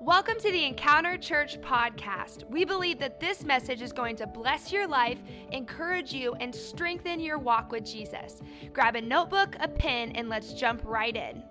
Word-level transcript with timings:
Welcome 0.00 0.38
to 0.38 0.52
the 0.52 0.64
Encounter 0.64 1.18
Church 1.18 1.60
podcast. 1.60 2.48
We 2.48 2.64
believe 2.64 3.00
that 3.00 3.18
this 3.18 3.42
message 3.42 3.82
is 3.82 3.90
going 3.90 4.14
to 4.16 4.28
bless 4.28 4.70
your 4.70 4.86
life, 4.86 5.18
encourage 5.50 6.12
you, 6.12 6.34
and 6.34 6.54
strengthen 6.54 7.18
your 7.18 7.36
walk 7.36 7.72
with 7.72 7.84
Jesus. 7.84 8.40
Grab 8.72 8.94
a 8.94 9.00
notebook, 9.00 9.56
a 9.58 9.66
pen, 9.66 10.12
and 10.12 10.28
let's 10.28 10.52
jump 10.52 10.82
right 10.84 11.16
in. 11.16 11.42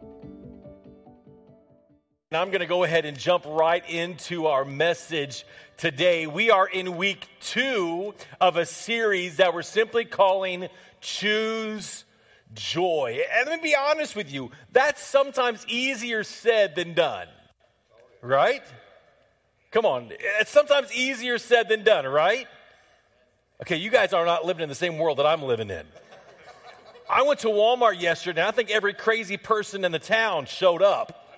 I'm 2.31 2.47
going 2.47 2.62
to 2.62 2.68
go 2.68 2.86
ahead 2.86 3.04
and 3.04 3.20
jump 3.20 3.44
right 3.46 3.83
into 3.89 4.48
our 4.48 4.64
message 4.64 5.45
today. 5.75 6.25
We 6.25 6.50
are 6.50 6.68
in 6.68 6.95
week 6.95 7.27
two 7.41 8.14
of 8.39 8.55
a 8.55 8.66
series 8.66 9.38
that 9.38 9.54
we're 9.54 9.61
simply 9.61 10.05
calling 10.05 10.70
Choose 11.02 12.05
Joy. 12.54 13.20
And 13.29 13.50
let 13.50 13.61
me 13.61 13.71
be 13.71 13.75
honest 13.75 14.16
with 14.16 14.32
you, 14.32 14.52
that's 14.71 15.04
sometimes 15.04 15.66
easier 15.68 16.23
said 16.23 16.75
than 16.75 16.93
done. 16.93 17.27
Right? 18.28 18.62
Come 19.71 19.86
on. 19.86 20.11
It's 20.42 20.51
sometimes 20.51 20.92
easier 20.92 21.38
said 21.38 21.70
than 21.70 21.86
done, 21.86 22.06
right? 22.06 22.46
Okay, 23.61 23.78
you 23.78 23.89
guys 23.89 24.11
are 24.11 24.25
not 24.25 24.43
living 24.43 24.64
in 24.64 24.70
the 24.70 24.75
same 24.75 24.97
world 24.97 25.20
that 25.20 25.25
I'm 25.25 25.42
living 25.43 25.70
in. 25.70 25.86
I 27.10 27.21
went 27.21 27.39
to 27.42 27.48
Walmart 27.48 28.01
yesterday, 28.01 28.42
and 28.42 28.50
I 28.50 28.51
think 28.51 28.70
every 28.70 28.93
crazy 28.93 29.37
person 29.37 29.86
in 29.86 29.93
the 29.93 30.00
town 30.00 30.46
showed 30.46 30.82
up, 30.82 31.37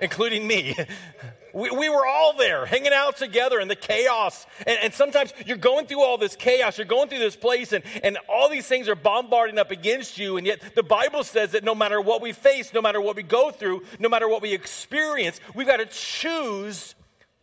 including 0.00 0.46
me. 0.46 0.76
We, 1.52 1.70
we 1.70 1.88
were 1.88 2.06
all 2.06 2.34
there 2.36 2.64
hanging 2.66 2.92
out 2.92 3.16
together 3.16 3.60
in 3.60 3.68
the 3.68 3.76
chaos. 3.76 4.46
And, 4.66 4.78
and, 4.82 4.94
sometimes 4.94 5.32
you're 5.46 5.56
going 5.56 5.86
through 5.86 6.02
all 6.02 6.18
this 6.18 6.36
chaos, 6.36 6.78
you're 6.78 6.86
going 6.86 7.08
through 7.08 7.18
this 7.18 7.36
place, 7.36 7.72
and, 7.72 7.84
and 8.02 8.18
all 8.28 8.48
these 8.48 8.66
things 8.66 8.88
are 8.88 8.94
bombarding 8.94 9.58
up 9.58 9.70
against 9.70 10.18
you. 10.18 10.36
And 10.36 10.46
yet 10.46 10.74
the 10.74 10.82
Bible 10.82 11.24
says 11.24 11.52
that 11.52 11.64
no 11.64 11.74
matter 11.74 12.00
what 12.00 12.22
we 12.22 12.32
face, 12.32 12.72
no 12.72 12.80
matter 12.80 13.00
what 13.00 13.16
we 13.16 13.22
go 13.22 13.50
through, 13.50 13.82
no 13.98 14.08
matter 14.08 14.28
what 14.28 14.42
we 14.42 14.52
experience, 14.52 15.40
we've 15.54 15.66
got 15.66 15.78
to 15.78 15.86
choose 15.86 16.94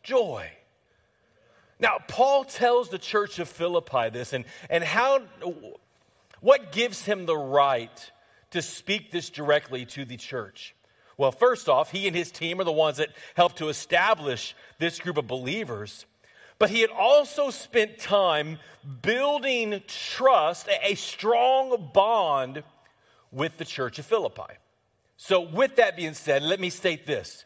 joy. 0.04 0.50
Now, 1.80 1.98
Paul 2.08 2.44
tells 2.44 2.90
the 2.90 2.98
church 2.98 3.40
of 3.40 3.48
Philippi 3.48 4.10
this, 4.10 4.34
and, 4.34 4.46
and 4.70 4.84
how, 4.84 5.22
what 6.42 6.72
gives 6.72 7.06
him 7.06 7.26
the 7.26 7.38
right 7.38 8.12
to 8.52 8.62
speak 8.62 9.12
this 9.12 9.30
directly 9.30 9.86
to 9.86 10.04
the 10.04 10.18
church? 10.18 10.76
Well, 11.20 11.34
first 11.34 11.68
off, 11.68 11.92
he 11.92 12.08
and 12.08 12.16
his 12.16 12.32
team 12.32 12.62
are 12.62 12.64
the 12.64 12.72
ones 12.72 12.96
that 12.96 13.10
helped 13.36 13.58
to 13.58 13.68
establish 13.68 14.56
this 14.80 15.00
group 15.00 15.18
of 15.18 15.28
believers. 15.28 16.06
But 16.60 16.70
he 16.70 16.80
had 16.80 16.92
also 16.92 17.50
spent 17.50 18.00
time 18.00 18.58
building 19.02 19.84
trust, 19.86 20.70
a 20.82 20.96
strong 20.96 21.90
bond 21.94 22.64
with 23.34 23.58
the 23.58 23.66
church 23.66 24.00
of 24.00 24.06
Philippi. 24.06 24.54
So, 25.18 25.42
with 25.42 25.76
that 25.76 25.98
being 25.98 26.14
said, 26.14 26.42
let 26.42 26.62
me 26.62 26.70
state 26.70 27.06
this 27.06 27.44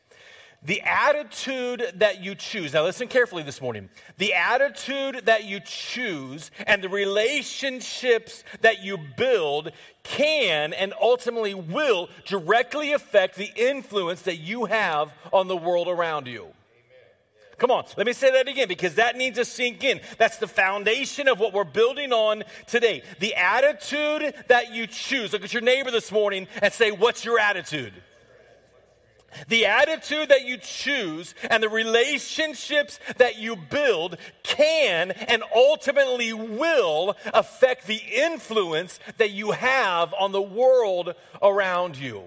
the 0.65 0.81
attitude 0.81 1.83
that 1.95 2.23
you 2.23 2.35
choose, 2.35 2.73
now 2.73 2.83
listen 2.83 3.07
carefully 3.07 3.43
this 3.43 3.61
morning. 3.61 3.89
The 4.17 4.33
attitude 4.33 5.25
that 5.25 5.43
you 5.43 5.59
choose 5.59 6.51
and 6.65 6.81
the 6.81 6.89
relationships 6.89 8.43
that 8.61 8.81
you 8.81 8.97
build 9.17 9.71
can 10.03 10.71
and 10.73 10.93
ultimately 11.01 11.53
will 11.53 12.09
directly 12.25 12.93
affect 12.93 13.35
the 13.35 13.51
influence 13.55 14.21
that 14.21 14.37
you 14.37 14.65
have 14.65 15.13
on 15.33 15.47
the 15.47 15.57
world 15.57 15.89
around 15.89 16.27
you. 16.27 16.47
Come 17.57 17.69
on, 17.69 17.85
let 17.97 18.07
me 18.07 18.13
say 18.13 18.31
that 18.31 18.47
again 18.47 18.67
because 18.67 18.95
that 18.95 19.15
needs 19.15 19.37
to 19.37 19.45
sink 19.45 19.83
in. 19.83 20.01
That's 20.17 20.37
the 20.37 20.47
foundation 20.47 21.27
of 21.27 21.39
what 21.39 21.53
we're 21.53 21.63
building 21.63 22.11
on 22.11 22.43
today. 22.67 23.03
The 23.19 23.35
attitude 23.35 24.33
that 24.47 24.73
you 24.73 24.87
choose. 24.87 25.33
Look 25.33 25.43
at 25.43 25.53
your 25.53 25.61
neighbor 25.61 25.91
this 25.91 26.11
morning 26.11 26.47
and 26.61 26.73
say, 26.73 26.91
What's 26.91 27.23
your 27.23 27.39
attitude? 27.39 27.93
The 29.47 29.65
attitude 29.65 30.29
that 30.29 30.45
you 30.45 30.57
choose 30.57 31.35
and 31.49 31.61
the 31.61 31.69
relationships 31.69 32.99
that 33.17 33.37
you 33.37 33.55
build 33.55 34.17
can 34.43 35.11
and 35.11 35.43
ultimately 35.55 36.33
will 36.33 37.15
affect 37.33 37.87
the 37.87 38.01
influence 38.13 38.99
that 39.17 39.31
you 39.31 39.51
have 39.51 40.13
on 40.19 40.31
the 40.31 40.41
world 40.41 41.15
around 41.41 41.97
you. 41.97 42.23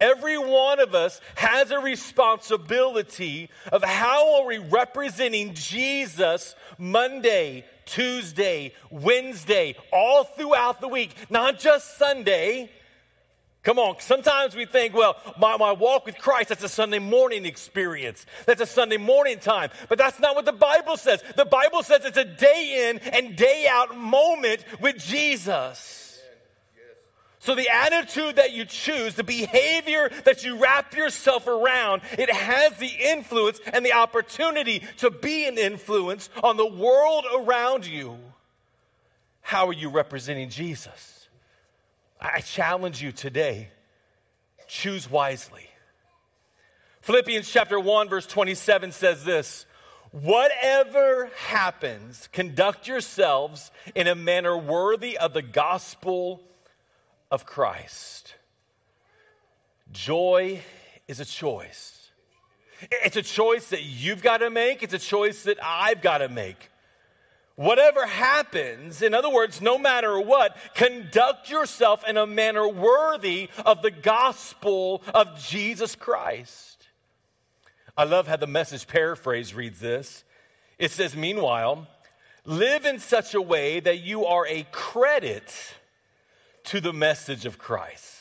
Every 0.00 0.38
one 0.38 0.80
of 0.80 0.94
us 0.94 1.20
has 1.34 1.70
a 1.70 1.78
responsibility 1.78 3.50
of 3.70 3.84
how 3.84 4.40
are 4.40 4.46
we 4.46 4.56
representing 4.56 5.52
Jesus 5.52 6.54
Monday, 6.78 7.66
Tuesday, 7.84 8.72
Wednesday, 8.90 9.76
all 9.92 10.24
throughout 10.24 10.80
the 10.80 10.88
week, 10.88 11.14
not 11.28 11.58
just 11.58 11.98
Sunday 11.98 12.70
Come 13.62 13.78
on, 13.78 13.96
sometimes 14.00 14.56
we 14.56 14.64
think, 14.64 14.94
well, 14.94 15.16
my, 15.38 15.56
my 15.58 15.72
walk 15.72 16.06
with 16.06 16.16
Christ, 16.16 16.48
that's 16.48 16.64
a 16.64 16.68
Sunday 16.68 16.98
morning 16.98 17.44
experience. 17.44 18.24
That's 18.46 18.62
a 18.62 18.66
Sunday 18.66 18.96
morning 18.96 19.38
time. 19.38 19.68
But 19.90 19.98
that's 19.98 20.18
not 20.18 20.34
what 20.34 20.46
the 20.46 20.52
Bible 20.52 20.96
says. 20.96 21.22
The 21.36 21.44
Bible 21.44 21.82
says 21.82 22.06
it's 22.06 22.16
a 22.16 22.24
day 22.24 22.88
in 22.88 22.98
and 23.10 23.36
day 23.36 23.66
out 23.70 23.96
moment 23.96 24.64
with 24.80 24.96
Jesus. 24.96 26.00
So 27.40 27.54
the 27.54 27.68
attitude 27.70 28.36
that 28.36 28.52
you 28.52 28.66
choose, 28.66 29.14
the 29.14 29.24
behavior 29.24 30.10
that 30.24 30.44
you 30.44 30.58
wrap 30.58 30.94
yourself 30.94 31.46
around, 31.46 32.02
it 32.12 32.30
has 32.30 32.76
the 32.76 32.90
influence 32.98 33.60
and 33.66 33.84
the 33.84 33.94
opportunity 33.94 34.82
to 34.98 35.10
be 35.10 35.46
an 35.46 35.56
influence 35.58 36.28
on 36.42 36.56
the 36.58 36.66
world 36.66 37.24
around 37.34 37.86
you. 37.86 38.16
How 39.40 39.68
are 39.68 39.72
you 39.72 39.88
representing 39.88 40.50
Jesus? 40.50 41.19
I 42.20 42.40
challenge 42.40 43.02
you 43.02 43.12
today 43.12 43.70
choose 44.70 45.10
wisely. 45.10 45.66
Philippians 47.00 47.50
chapter 47.50 47.80
1, 47.80 48.08
verse 48.08 48.26
27 48.26 48.92
says 48.92 49.24
this 49.24 49.66
Whatever 50.12 51.30
happens, 51.36 52.28
conduct 52.32 52.88
yourselves 52.88 53.70
in 53.94 54.06
a 54.06 54.14
manner 54.14 54.56
worthy 54.56 55.18
of 55.18 55.34
the 55.34 55.42
gospel 55.42 56.42
of 57.30 57.46
Christ. 57.46 58.34
Joy 59.92 60.62
is 61.08 61.20
a 61.20 61.24
choice. 61.24 62.10
It's 62.90 63.16
a 63.16 63.22
choice 63.22 63.68
that 63.70 63.82
you've 63.82 64.22
got 64.22 64.38
to 64.38 64.50
make, 64.50 64.82
it's 64.82 64.94
a 64.94 64.98
choice 64.98 65.42
that 65.44 65.58
I've 65.62 66.00
got 66.00 66.18
to 66.18 66.28
make. 66.28 66.69
Whatever 67.60 68.06
happens, 68.06 69.02
in 69.02 69.12
other 69.12 69.28
words, 69.28 69.60
no 69.60 69.76
matter 69.76 70.18
what, 70.18 70.56
conduct 70.74 71.50
yourself 71.50 72.02
in 72.08 72.16
a 72.16 72.26
manner 72.26 72.66
worthy 72.66 73.50
of 73.66 73.82
the 73.82 73.90
gospel 73.90 75.02
of 75.12 75.38
Jesus 75.38 75.94
Christ. 75.94 76.88
I 77.98 78.04
love 78.04 78.26
how 78.26 78.36
the 78.36 78.46
message 78.46 78.86
paraphrase 78.86 79.52
reads 79.54 79.78
this. 79.78 80.24
It 80.78 80.90
says, 80.90 81.14
Meanwhile, 81.14 81.86
live 82.46 82.86
in 82.86 82.98
such 82.98 83.34
a 83.34 83.42
way 83.42 83.78
that 83.80 84.00
you 84.00 84.24
are 84.24 84.46
a 84.46 84.66
credit 84.72 85.52
to 86.64 86.80
the 86.80 86.94
message 86.94 87.44
of 87.44 87.58
Christ 87.58 88.19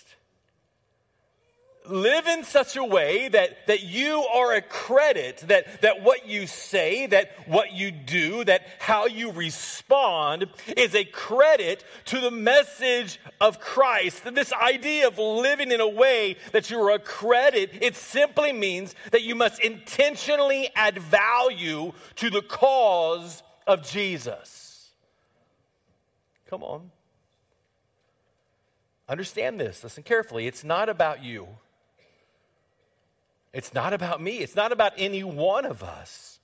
live 1.88 2.28
in 2.28 2.44
such 2.44 2.76
a 2.76 2.84
way 2.84 3.28
that, 3.30 3.68
that 3.68 3.84
you 3.84 4.24
are 4.24 4.54
a 4.54 4.62
credit, 4.62 5.38
that, 5.48 5.82
that 5.82 6.04
what 6.04 6.28
you 6.28 6.48
say, 6.48 7.08
that 7.08 7.32
what 7.48 7.74
you 7.74 7.92
do, 7.92 8.44
that 8.46 8.62
how 8.80 9.08
you 9.08 9.32
respond 9.32 10.48
is 10.78 10.94
a 10.96 11.06
credit 11.06 11.84
to 12.06 12.20
the 12.20 12.32
message 12.32 13.20
of 13.42 13.60
Christ. 13.60 14.24
This 14.34 14.54
idea 14.54 15.08
of 15.08 15.18
living 15.18 15.72
in 15.72 15.82
a 15.82 15.88
way 15.88 16.38
that 16.52 16.70
you're 16.70 16.92
a 16.92 17.00
credit, 17.00 17.72
it 17.82 17.96
simply 17.96 18.54
means 18.54 18.94
that 19.12 19.24
you 19.24 19.36
must 19.36 19.60
intentionally 19.60 20.70
add 20.76 21.00
value 21.00 21.94
to 22.16 22.30
the 22.30 22.42
cause 22.42 23.44
of 23.66 23.88
Jesus. 23.88 24.90
Come 26.50 26.64
on. 26.64 26.92
Understand 29.08 29.60
this. 29.60 29.84
Listen 29.84 30.04
carefully. 30.04 30.46
It's 30.46 30.64
not 30.64 30.88
about 30.88 31.24
you. 31.24 31.48
It's 33.54 33.74
not 33.74 33.94
about 33.94 34.22
me, 34.22 34.38
it's 34.38 34.56
not 34.56 34.72
about 34.72 34.94
any 34.98 35.24
one 35.24 35.66
of 35.66 35.84
us. 35.84 36.40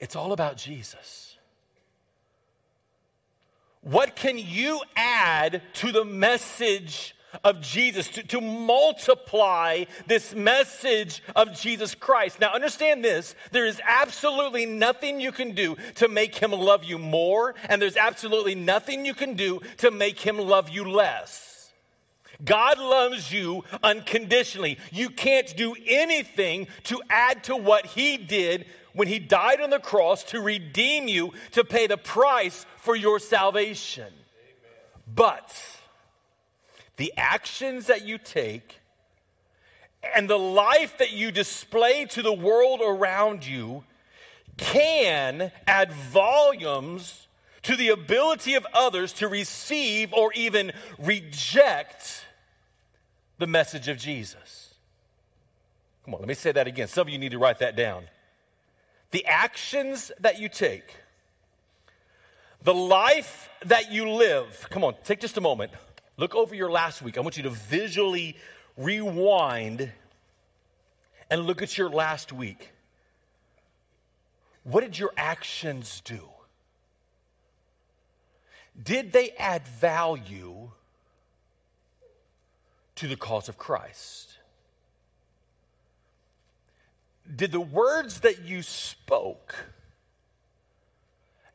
It's 0.00 0.14
all 0.14 0.32
about 0.32 0.56
Jesus. 0.56 1.36
What 3.80 4.14
can 4.14 4.38
you 4.38 4.80
add 4.96 5.62
to 5.74 5.92
the 5.92 6.04
message 6.04 7.14
of 7.44 7.60
Jesus, 7.60 8.08
to, 8.08 8.22
to, 8.22 8.40
multiply 8.40 9.84
this 10.06 10.34
message 10.34 11.22
of 11.36 11.52
Jesus 11.58 11.94
Christ. 11.94 12.40
Now, 12.40 12.52
understand 12.54 13.04
this 13.04 13.34
there 13.52 13.66
is 13.66 13.80
absolutely 13.84 14.64
nothing 14.64 15.20
you 15.20 15.30
can 15.30 15.54
do 15.54 15.76
to 15.96 16.08
make 16.08 16.36
him 16.36 16.52
love 16.52 16.84
you 16.84 16.98
more, 16.98 17.54
and 17.68 17.82
there's 17.82 17.96
absolutely 17.98 18.54
nothing 18.54 19.04
you 19.04 19.14
can 19.14 19.34
do 19.34 19.60
to 19.78 19.90
make 19.90 20.18
him 20.18 20.38
love 20.38 20.70
you 20.70 20.84
less. 20.90 21.47
God 22.44 22.78
loves 22.78 23.32
you 23.32 23.64
unconditionally. 23.82 24.78
You 24.92 25.10
can't 25.10 25.56
do 25.56 25.74
anything 25.86 26.68
to 26.84 27.00
add 27.10 27.44
to 27.44 27.56
what 27.56 27.86
He 27.86 28.16
did 28.16 28.66
when 28.92 29.08
He 29.08 29.18
died 29.18 29.60
on 29.60 29.70
the 29.70 29.80
cross 29.80 30.22
to 30.24 30.40
redeem 30.40 31.08
you, 31.08 31.32
to 31.52 31.64
pay 31.64 31.86
the 31.86 31.96
price 31.96 32.64
for 32.76 32.94
your 32.94 33.18
salvation. 33.18 34.12
But 35.12 35.56
the 36.96 37.12
actions 37.16 37.86
that 37.86 38.06
you 38.06 38.18
take 38.18 38.78
and 40.14 40.30
the 40.30 40.38
life 40.38 40.98
that 40.98 41.12
you 41.12 41.32
display 41.32 42.04
to 42.06 42.22
the 42.22 42.32
world 42.32 42.80
around 42.84 43.46
you 43.46 43.84
can 44.56 45.50
add 45.66 45.92
volumes 45.92 47.26
to 47.62 47.76
the 47.76 47.88
ability 47.88 48.54
of 48.54 48.66
others 48.72 49.12
to 49.14 49.28
receive 49.28 50.12
or 50.12 50.32
even 50.34 50.72
reject 50.98 52.24
the 53.38 53.46
message 53.46 53.88
of 53.88 53.96
Jesus. 53.96 54.74
Come 56.04 56.14
on, 56.14 56.20
let 56.20 56.28
me 56.28 56.34
say 56.34 56.52
that 56.52 56.66
again. 56.66 56.88
Some 56.88 57.06
of 57.06 57.12
you 57.12 57.18
need 57.18 57.32
to 57.32 57.38
write 57.38 57.60
that 57.60 57.76
down. 57.76 58.04
The 59.10 59.24
actions 59.26 60.12
that 60.20 60.38
you 60.38 60.48
take, 60.48 60.94
the 62.62 62.74
life 62.74 63.48
that 63.64 63.90
you 63.92 64.10
live, 64.10 64.66
come 64.70 64.84
on, 64.84 64.94
take 65.04 65.20
just 65.20 65.36
a 65.36 65.40
moment. 65.40 65.72
Look 66.16 66.34
over 66.34 66.54
your 66.54 66.70
last 66.70 67.00
week. 67.00 67.16
I 67.16 67.20
want 67.20 67.36
you 67.36 67.44
to 67.44 67.50
visually 67.50 68.36
rewind 68.76 69.92
and 71.30 71.46
look 71.46 71.62
at 71.62 71.78
your 71.78 71.90
last 71.90 72.32
week. 72.32 72.72
What 74.64 74.82
did 74.82 74.98
your 74.98 75.12
actions 75.16 76.02
do? 76.04 76.20
Did 78.82 79.12
they 79.12 79.30
add 79.38 79.66
value 79.66 80.70
to 82.98 83.06
the 83.06 83.16
cause 83.16 83.48
of 83.48 83.56
Christ? 83.56 84.38
Did 87.34 87.52
the 87.52 87.60
words 87.60 88.20
that 88.20 88.42
you 88.44 88.62
spoke 88.62 89.54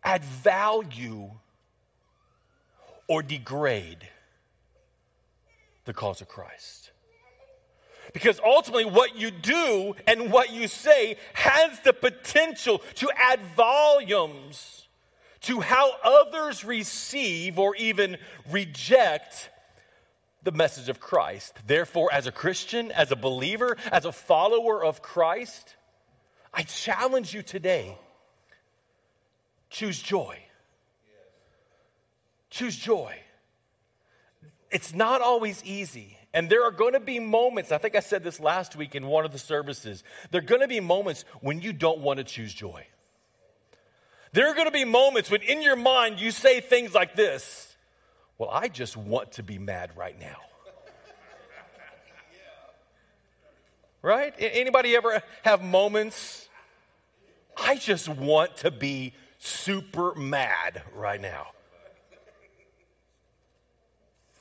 add 0.05 0.23
value 0.23 1.31
or 3.07 3.21
degrade 3.23 4.07
the 5.83 5.93
cause 5.93 6.21
of 6.21 6.29
Christ? 6.29 6.91
Because 8.13 8.39
ultimately, 8.45 8.85
what 8.85 9.17
you 9.17 9.29
do 9.29 9.95
and 10.07 10.31
what 10.31 10.53
you 10.53 10.69
say 10.69 11.17
has 11.33 11.79
the 11.81 11.91
potential 11.91 12.81
to 12.95 13.09
add 13.17 13.41
volumes 13.57 14.87
to 15.41 15.59
how 15.59 15.91
others 16.05 16.63
receive 16.63 17.59
or 17.59 17.75
even 17.75 18.17
reject 18.49 19.49
the 20.43 20.51
message 20.51 20.89
of 20.89 20.99
Christ. 20.99 21.53
Therefore, 21.65 22.09
as 22.11 22.27
a 22.27 22.31
Christian, 22.31 22.91
as 22.91 23.11
a 23.11 23.15
believer, 23.15 23.77
as 23.91 24.05
a 24.05 24.11
follower 24.11 24.83
of 24.83 25.01
Christ, 25.01 25.75
I 26.53 26.63
challenge 26.63 27.33
you 27.33 27.41
today 27.41 27.97
choose 29.69 30.01
joy. 30.01 30.37
Choose 32.49 32.75
joy. 32.75 33.17
It's 34.69 34.93
not 34.93 35.21
always 35.21 35.63
easy. 35.63 36.17
And 36.33 36.49
there 36.49 36.63
are 36.63 36.71
going 36.71 36.93
to 36.93 36.99
be 36.99 37.19
moments, 37.19 37.71
I 37.71 37.77
think 37.77 37.95
I 37.95 37.99
said 37.99 38.23
this 38.23 38.39
last 38.39 38.75
week 38.75 38.95
in 38.95 39.05
one 39.05 39.25
of 39.25 39.31
the 39.31 39.39
services, 39.39 40.03
there 40.31 40.39
are 40.39 40.45
going 40.45 40.61
to 40.61 40.67
be 40.67 40.79
moments 40.79 41.25
when 41.41 41.61
you 41.61 41.73
don't 41.73 41.99
want 41.99 42.17
to 42.17 42.23
choose 42.23 42.53
joy. 42.53 42.85
There 44.31 44.47
are 44.47 44.55
going 44.55 44.65
to 44.65 44.71
be 44.71 44.85
moments 44.85 45.29
when 45.29 45.41
in 45.43 45.61
your 45.61 45.75
mind 45.75 46.19
you 46.19 46.31
say 46.31 46.59
things 46.59 46.93
like 46.93 47.15
this 47.15 47.72
Well, 48.37 48.49
I 48.49 48.67
just 48.67 48.97
want 48.97 49.33
to 49.33 49.43
be 49.43 49.59
mad 49.59 49.91
right 49.95 50.19
now. 50.19 50.37
Right? 54.01 54.33
Anybody 54.37 54.95
ever 54.95 55.21
have 55.43 55.63
moments? 55.63 56.49
I 57.55 57.75
just 57.75 58.09
want 58.09 58.57
to 58.57 58.71
be 58.71 59.13
super 59.37 60.15
mad 60.15 60.81
right 60.93 61.21
now. 61.21 61.47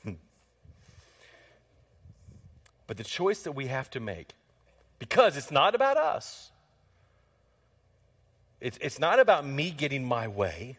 Hmm. 0.03 0.13
But 2.87 2.97
the 2.97 3.03
choice 3.03 3.43
that 3.43 3.53
we 3.53 3.67
have 3.67 3.89
to 3.91 3.99
make, 3.99 4.33
because 4.99 5.37
it's 5.37 5.51
not 5.51 5.75
about 5.75 5.97
us, 5.97 6.51
it's, 8.59 8.77
it's 8.81 8.97
not 8.97 9.19
about 9.19 9.45
me 9.45 9.71
getting 9.71 10.05
my 10.05 10.27
way, 10.27 10.77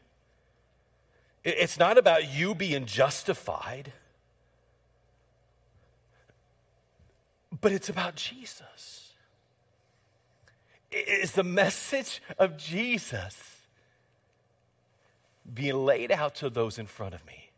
it's 1.44 1.78
not 1.78 1.98
about 1.98 2.32
you 2.32 2.54
being 2.54 2.86
justified, 2.86 3.92
but 7.60 7.70
it's 7.70 7.90
about 7.90 8.16
Jesus. 8.16 9.12
It's 10.90 11.32
the 11.32 11.44
message 11.44 12.22
of 12.38 12.56
Jesus 12.56 13.58
being 15.52 15.84
laid 15.84 16.10
out 16.10 16.36
to 16.36 16.48
those 16.48 16.78
in 16.78 16.86
front 16.86 17.14
of 17.14 17.26
me. 17.26 17.50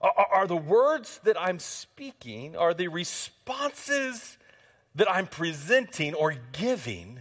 Are, 0.00 0.26
are 0.30 0.46
the 0.46 0.56
words 0.56 1.20
that 1.24 1.40
I'm 1.40 1.58
speaking, 1.58 2.56
are 2.56 2.74
the 2.74 2.88
responses 2.88 4.38
that 4.94 5.10
I'm 5.10 5.26
presenting 5.26 6.14
or 6.14 6.34
giving, 6.52 7.18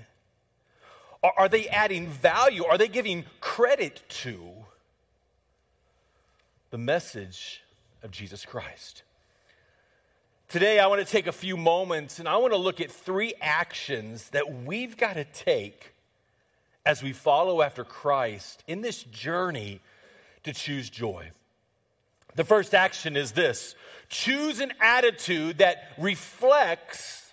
are, 1.24 1.34
are 1.38 1.50
they 1.50 1.68
adding 1.70 2.08
value? 2.08 2.66
Are 2.66 2.78
they 2.78 2.88
giving 2.88 3.26
credit 3.40 4.04
to 4.10 4.65
the 6.76 6.80
message 6.80 7.64
of 8.04 8.12
Jesus 8.12 8.44
Christ? 8.44 9.04
Today, 10.50 10.78
I 10.78 10.88
want 10.88 11.00
to 11.00 11.10
take 11.10 11.26
a 11.26 11.32
few 11.32 11.56
moments 11.56 12.20
and 12.20 12.28
I 12.28 12.36
want 12.36 12.52
to 12.52 12.58
look 12.58 12.82
at 12.82 12.92
three 12.92 13.34
actions 13.40 14.30
that 14.32 14.66
we've 14.66 14.98
got 14.98 15.14
to 15.14 15.24
take 15.24 15.94
as 16.86 17.02
we 17.02 17.14
follow 17.14 17.62
after 17.62 17.86
Christ 17.86 18.62
in 18.68 18.82
this 18.82 19.04
journey 19.04 19.80
to 20.44 20.52
choose 20.52 20.90
joy. 20.90 21.32
The 22.36 22.44
first 22.44 22.74
action 22.74 23.16
is 23.16 23.32
this 23.32 23.74
choose 24.10 24.60
an 24.60 24.74
attitude 24.82 25.60
that 25.60 25.94
reflects 25.98 27.32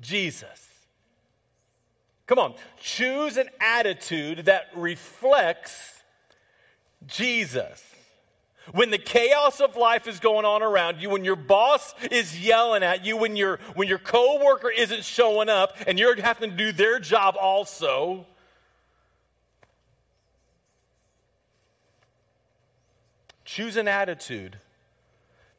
Jesus. 0.00 0.70
Come 2.26 2.38
on, 2.38 2.54
choose 2.80 3.36
an 3.36 3.50
attitude 3.60 4.46
that 4.46 4.70
reflects 4.74 6.02
Jesus. 7.06 7.93
When 8.72 8.90
the 8.90 8.98
chaos 8.98 9.60
of 9.60 9.76
life 9.76 10.06
is 10.06 10.20
going 10.20 10.44
on 10.44 10.62
around 10.62 11.00
you, 11.00 11.10
when 11.10 11.24
your 11.24 11.36
boss 11.36 11.94
is 12.10 12.40
yelling 12.40 12.82
at 12.82 13.04
you, 13.04 13.16
when 13.16 13.36
your 13.36 13.58
when 13.74 13.88
your 13.88 13.98
coworker 13.98 14.70
isn't 14.70 15.04
showing 15.04 15.48
up 15.48 15.76
and 15.86 15.98
you're 15.98 16.20
having 16.20 16.50
to 16.50 16.56
do 16.56 16.72
their 16.72 16.98
job 16.98 17.36
also, 17.38 18.26
Choose 23.44 23.76
an 23.76 23.86
attitude 23.86 24.58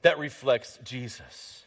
that 0.02 0.18
reflects 0.18 0.80
Jesus. 0.84 1.65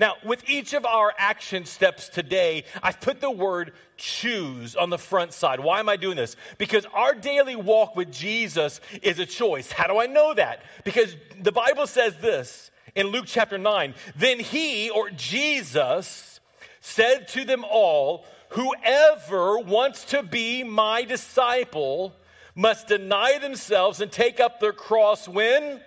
Now, 0.00 0.14
with 0.24 0.48
each 0.48 0.72
of 0.72 0.84
our 0.84 1.12
action 1.16 1.64
steps 1.64 2.08
today, 2.08 2.64
I've 2.82 3.00
put 3.00 3.20
the 3.20 3.30
word 3.30 3.72
choose 3.96 4.74
on 4.74 4.90
the 4.90 4.98
front 4.98 5.32
side. 5.32 5.60
Why 5.60 5.78
am 5.78 5.88
I 5.88 5.96
doing 5.96 6.16
this? 6.16 6.36
Because 6.58 6.86
our 6.92 7.14
daily 7.14 7.56
walk 7.56 7.94
with 7.94 8.10
Jesus 8.12 8.80
is 9.02 9.18
a 9.18 9.26
choice. 9.26 9.70
How 9.70 9.86
do 9.86 9.98
I 9.98 10.06
know 10.06 10.34
that? 10.34 10.62
Because 10.84 11.16
the 11.40 11.52
Bible 11.52 11.86
says 11.86 12.16
this 12.18 12.70
in 12.94 13.08
Luke 13.08 13.26
chapter 13.26 13.58
9 13.58 13.94
Then 14.16 14.40
he, 14.40 14.90
or 14.90 15.10
Jesus, 15.10 16.40
said 16.80 17.28
to 17.28 17.44
them 17.44 17.64
all, 17.64 18.26
Whoever 18.50 19.58
wants 19.58 20.04
to 20.06 20.22
be 20.22 20.62
my 20.62 21.02
disciple 21.02 22.14
must 22.54 22.86
deny 22.86 23.38
themselves 23.38 24.00
and 24.00 24.12
take 24.12 24.38
up 24.38 24.60
their 24.60 24.72
cross 24.72 25.28
when? 25.28 25.80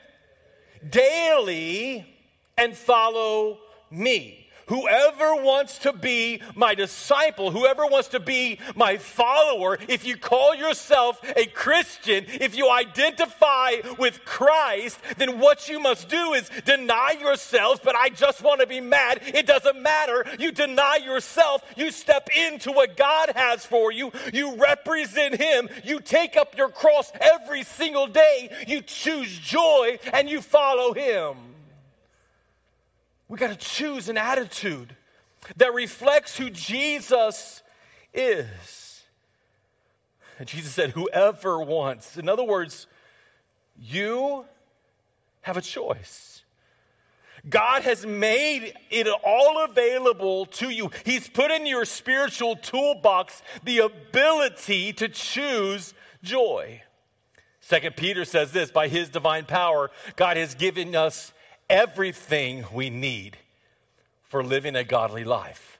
Daily 0.90 2.06
and 2.58 2.76
follow 2.76 3.60
me. 3.89 4.48
Whoever 4.67 5.36
wants 5.36 5.79
to 5.79 5.94
be 5.94 6.41
my 6.53 6.75
disciple, 6.75 7.51
whoever 7.51 7.86
wants 7.86 8.10
to 8.10 8.20
be 8.20 8.60
my 8.75 8.98
follower, 8.98 9.77
if 9.88 10.06
you 10.06 10.17
call 10.17 10.53
yourself 10.53 11.22
a 11.38 11.46
Christian, 11.46 12.25
if 12.27 12.56
you 12.56 12.70
identify 12.70 13.75
with 13.98 14.25
Christ, 14.25 15.00
then 15.17 15.39
what 15.39 15.70
you 15.70 15.79
must 15.79 16.10
do 16.10 16.34
is 16.34 16.51
deny 16.65 17.15
yourself. 17.17 17.82
But 17.82 17.96
I 17.96 18.10
just 18.10 18.41
want 18.41 18.60
to 18.60 18.67
be 18.67 18.82
mad. 18.82 19.22
It 19.25 19.48
doesn't 19.48 19.82
matter. 19.82 20.25
You 20.38 20.51
deny 20.51 20.98
yourself. 20.98 21.63
You 21.77 21.89
step 21.89 22.27
into 22.36 22.74
what 22.74 22.98
God 22.98 23.32
has 23.38 23.65
for 23.65 23.94
you. 23.94 24.12
You 24.34 24.58
represent 24.58 25.36
Him. 25.36 25.70
You 25.86 26.01
take 26.01 26.36
up 26.36 26.58
your 26.58 26.70
cross 26.70 27.10
every 27.22 27.63
single 27.63 28.08
day. 28.08 28.50
You 28.67 28.82
choose 28.82 29.39
joy 29.39 29.98
and 30.12 30.29
you 30.29 30.41
follow 30.41 30.94
Him. 30.94 31.38
We 33.27 33.38
got 33.38 33.50
to 33.50 33.55
choose 33.55 34.10
an 34.10 34.17
attitude 34.17 34.96
that 35.57 35.74
reflects 35.74 36.38
who 36.38 36.50
Jesus 36.50 37.62
is. 38.13 39.03
And 40.39 40.48
Jesus 40.48 40.74
said, 40.74 40.91
Whoever 40.91 41.60
wants. 41.60 42.17
In 42.17 42.29
other 42.29 42.43
words, 42.43 42.88
you 43.79 44.46
have 45.41 45.57
a 45.57 45.62
choice. 45.62 46.43
God 47.50 47.84
has 47.84 48.05
made 48.05 48.74
it 48.89 49.07
all 49.07 49.63
available 49.63 50.46
to 50.48 50.69
you. 50.69 50.91
He's 51.05 51.29
put 51.29 51.51
in 51.51 51.65
your 51.65 51.86
spiritual 51.86 52.55
toolbox 52.55 53.41
the 53.63 53.79
ability 53.79 54.93
to 54.93 55.07
choose 55.07 55.93
joy. 56.24 56.81
Second 57.62 57.96
Peter 57.96 58.25
says 58.25 58.51
this 58.51 58.72
by 58.72 58.88
his 58.88 59.10
divine 59.10 59.46
power, 59.46 59.91
God 60.15 60.38
has 60.38 60.55
given 60.55 60.96
us 60.96 61.31
everything 61.70 62.66
we 62.74 62.90
need 62.90 63.38
for 64.24 64.44
living 64.44 64.76
a 64.76 64.84
godly 64.84 65.24
life. 65.24 65.80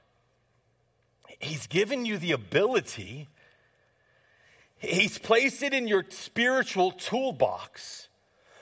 He's 1.38 1.66
given 1.66 2.04
you 2.04 2.18
the 2.18 2.32
ability, 2.32 3.28
He's 4.80 5.18
placed 5.18 5.62
it 5.62 5.74
in 5.74 5.88
your 5.88 6.04
spiritual 6.08 6.92
toolbox. 6.92 8.08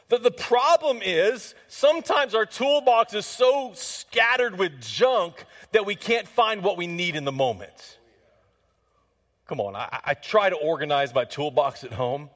But 0.09 0.23
the 0.23 0.31
problem 0.31 1.01
is, 1.03 1.55
sometimes 1.69 2.35
our 2.35 2.47
toolbox 2.47 3.13
is 3.13 3.27
so 3.27 3.73
scattered 3.75 4.57
with 4.57 4.81
junk 4.81 5.45
that 5.73 5.85
we 5.85 5.97
can't 5.97 6.29
find 6.29 6.63
what 6.63 6.77
we 6.77 6.87
need 6.87 7.17
in 7.17 7.25
the 7.25 7.33
moment. 7.33 7.99
Come 9.47 9.61
on, 9.61 9.77
I, 9.77 10.01
I 10.05 10.15
try 10.15 10.49
to 10.49 10.57
organize 10.57 11.15
my 11.15 11.25
toolbox 11.25 11.85
at 11.85 11.93
home. 11.93 12.31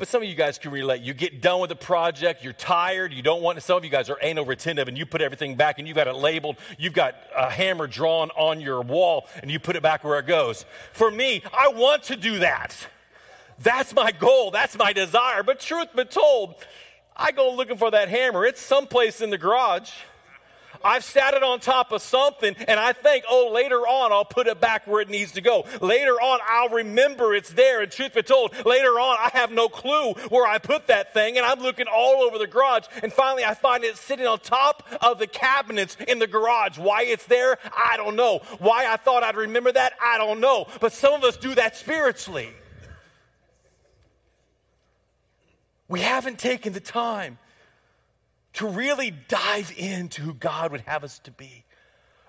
But 0.00 0.08
some 0.08 0.22
of 0.22 0.28
you 0.30 0.34
guys 0.34 0.56
can 0.56 0.70
relate. 0.70 1.02
You 1.02 1.12
get 1.12 1.42
done 1.42 1.60
with 1.60 1.68
the 1.68 1.76
project, 1.76 2.42
you're 2.42 2.54
tired, 2.54 3.12
you 3.12 3.20
don't 3.20 3.42
want 3.42 3.58
to. 3.58 3.60
Some 3.60 3.76
of 3.76 3.84
you 3.84 3.90
guys 3.90 4.08
are 4.08 4.16
anal 4.22 4.46
retentive 4.46 4.88
and 4.88 4.96
you 4.96 5.04
put 5.04 5.20
everything 5.20 5.56
back 5.56 5.78
and 5.78 5.86
you've 5.86 5.94
got 5.94 6.06
it 6.06 6.14
labeled. 6.14 6.56
You've 6.78 6.94
got 6.94 7.16
a 7.36 7.50
hammer 7.50 7.86
drawn 7.86 8.30
on 8.30 8.62
your 8.62 8.80
wall 8.80 9.28
and 9.42 9.50
you 9.50 9.60
put 9.60 9.76
it 9.76 9.82
back 9.82 10.02
where 10.02 10.18
it 10.18 10.26
goes. 10.26 10.64
For 10.94 11.10
me, 11.10 11.42
I 11.52 11.68
want 11.68 12.04
to 12.04 12.16
do 12.16 12.38
that. 12.38 12.74
That's 13.58 13.94
my 13.94 14.10
goal, 14.10 14.50
that's 14.50 14.74
my 14.78 14.94
desire. 14.94 15.42
But 15.42 15.60
truth 15.60 15.88
be 15.94 16.06
told, 16.06 16.54
I 17.14 17.30
go 17.30 17.52
looking 17.52 17.76
for 17.76 17.90
that 17.90 18.08
hammer. 18.08 18.46
It's 18.46 18.62
someplace 18.62 19.20
in 19.20 19.28
the 19.28 19.36
garage. 19.36 19.90
I've 20.82 21.04
sat 21.04 21.34
it 21.34 21.42
on 21.42 21.60
top 21.60 21.92
of 21.92 22.02
something 22.02 22.54
and 22.66 22.80
I 22.80 22.92
think, 22.92 23.24
oh, 23.28 23.50
later 23.52 23.80
on 23.86 24.12
I'll 24.12 24.24
put 24.24 24.46
it 24.46 24.60
back 24.60 24.86
where 24.86 25.00
it 25.00 25.08
needs 25.08 25.32
to 25.32 25.40
go. 25.40 25.64
Later 25.80 26.14
on 26.14 26.40
I'll 26.48 26.70
remember 26.70 27.34
it's 27.34 27.50
there. 27.50 27.82
And 27.82 27.92
truth 27.92 28.14
be 28.14 28.22
told, 28.22 28.54
later 28.64 28.98
on 28.98 29.16
I 29.18 29.30
have 29.34 29.50
no 29.50 29.68
clue 29.68 30.14
where 30.28 30.46
I 30.46 30.58
put 30.58 30.86
that 30.86 31.12
thing 31.12 31.36
and 31.36 31.44
I'm 31.44 31.60
looking 31.60 31.86
all 31.86 32.22
over 32.22 32.38
the 32.38 32.46
garage 32.46 32.84
and 33.02 33.12
finally 33.12 33.44
I 33.44 33.54
find 33.54 33.84
it 33.84 33.96
sitting 33.96 34.26
on 34.26 34.38
top 34.40 34.86
of 35.02 35.18
the 35.18 35.26
cabinets 35.26 35.96
in 36.08 36.18
the 36.18 36.26
garage. 36.26 36.78
Why 36.78 37.02
it's 37.02 37.26
there, 37.26 37.58
I 37.76 37.96
don't 37.96 38.16
know. 38.16 38.40
Why 38.58 38.86
I 38.86 38.96
thought 38.96 39.22
I'd 39.22 39.36
remember 39.36 39.72
that, 39.72 39.94
I 40.02 40.18
don't 40.18 40.40
know. 40.40 40.66
But 40.80 40.92
some 40.92 41.14
of 41.14 41.24
us 41.24 41.36
do 41.36 41.54
that 41.56 41.76
spiritually. 41.76 42.50
We 45.88 46.00
haven't 46.00 46.38
taken 46.38 46.72
the 46.72 46.80
time 46.80 47.38
to 48.54 48.66
really 48.66 49.10
dive 49.10 49.72
into 49.76 50.22
who 50.22 50.34
God 50.34 50.72
would 50.72 50.82
have 50.82 51.04
us 51.04 51.18
to 51.20 51.30
be. 51.30 51.64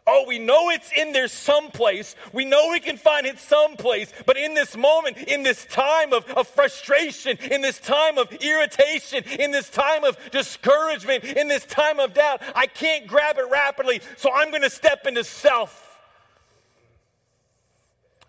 Oh, 0.08 0.26
we 0.28 0.40
know 0.40 0.72
it's 0.72 0.92
in 0.92 1.14
there 1.14 1.28
someplace. 1.28 2.16
We 2.34 2.44
know 2.44 2.70
we 2.72 2.80
can 2.80 2.98
find 2.98 3.28
it 3.28 3.38
someplace. 3.38 4.12
But 4.26 4.36
in 4.36 4.56
this 4.56 4.76
moment, 4.76 5.18
in 5.18 5.44
this 5.44 5.64
time 5.66 6.12
of, 6.12 6.26
of 6.32 6.48
frustration, 6.48 7.38
in 7.38 7.62
this 7.62 7.80
time 7.80 8.18
of 8.18 8.32
irritation, 8.34 9.24
in 9.40 9.52
this 9.52 9.70
time 9.70 10.04
of 10.04 10.18
discouragement, 10.32 11.24
in 11.24 11.48
this 11.48 11.66
time 11.66 12.00
of 12.00 12.16
doubt, 12.16 12.42
I 12.56 12.66
can't 12.66 13.06
grab 13.06 13.38
it 13.38 13.50
rapidly. 13.52 14.02
So 14.18 14.32
I'm 14.34 14.50
going 14.50 14.64
to 14.64 14.72
step 14.72 15.06
into 15.06 15.24
self. 15.24 16.00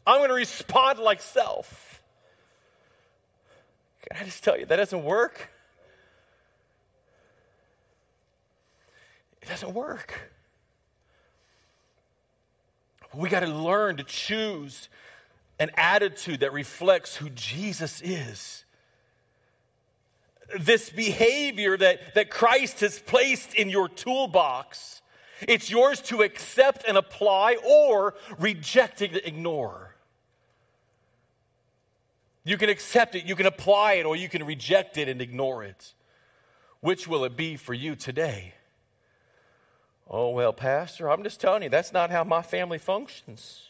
I'm 0.06 0.18
going 0.18 0.28
to 0.28 0.34
respond 0.34 0.98
like 0.98 1.22
self. 1.22 2.02
Can 4.02 4.20
I 4.20 4.24
just 4.24 4.44
tell 4.44 4.58
you, 4.58 4.66
that 4.66 4.76
doesn't 4.76 5.04
work? 5.04 5.51
It 9.42 9.48
doesn't 9.48 9.74
work. 9.74 10.32
We 13.14 13.28
got 13.28 13.40
to 13.40 13.46
learn 13.46 13.98
to 13.98 14.04
choose 14.04 14.88
an 15.58 15.70
attitude 15.76 16.40
that 16.40 16.52
reflects 16.52 17.16
who 17.16 17.28
Jesus 17.30 18.00
is. 18.02 18.64
This 20.58 20.90
behavior 20.90 21.76
that, 21.76 22.14
that 22.14 22.30
Christ 22.30 22.80
has 22.80 22.98
placed 22.98 23.54
in 23.54 23.68
your 23.68 23.88
toolbox, 23.88 25.02
it's 25.46 25.70
yours 25.70 26.00
to 26.02 26.22
accept 26.22 26.84
and 26.86 26.96
apply 26.96 27.56
or 27.66 28.14
reject 28.38 29.02
and 29.02 29.16
ignore. 29.24 29.94
You 32.44 32.56
can 32.56 32.68
accept 32.68 33.14
it, 33.14 33.24
you 33.24 33.36
can 33.36 33.46
apply 33.46 33.94
it, 33.94 34.06
or 34.06 34.16
you 34.16 34.28
can 34.28 34.44
reject 34.44 34.98
it 34.98 35.08
and 35.08 35.22
ignore 35.22 35.62
it. 35.62 35.94
Which 36.80 37.06
will 37.06 37.24
it 37.24 37.36
be 37.36 37.56
for 37.56 37.72
you 37.72 37.94
today? 37.94 38.54
Oh, 40.08 40.30
well, 40.30 40.52
Pastor, 40.52 41.10
I'm 41.10 41.22
just 41.22 41.40
telling 41.40 41.62
you, 41.62 41.68
that's 41.68 41.92
not 41.92 42.10
how 42.10 42.24
my 42.24 42.42
family 42.42 42.78
functions. 42.78 43.62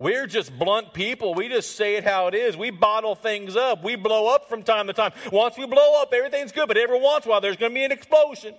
We're 0.00 0.26
just 0.26 0.58
blunt 0.58 0.94
people. 0.94 1.34
We 1.34 1.48
just 1.48 1.76
say 1.76 1.96
it 1.96 2.04
how 2.04 2.28
it 2.28 2.34
is. 2.34 2.56
We 2.56 2.70
bottle 2.70 3.14
things 3.14 3.54
up. 3.54 3.84
We 3.84 3.96
blow 3.96 4.34
up 4.34 4.48
from 4.48 4.62
time 4.62 4.86
to 4.86 4.94
time. 4.94 5.12
Once 5.30 5.58
we 5.58 5.66
blow 5.66 6.00
up, 6.00 6.14
everything's 6.14 6.52
good, 6.52 6.68
but 6.68 6.78
every 6.78 6.98
once 6.98 7.26
in 7.26 7.28
a 7.28 7.32
while, 7.32 7.42
there's 7.42 7.58
going 7.58 7.72
to 7.72 7.74
be 7.74 7.84
an 7.84 7.92
explosion. 7.92 8.54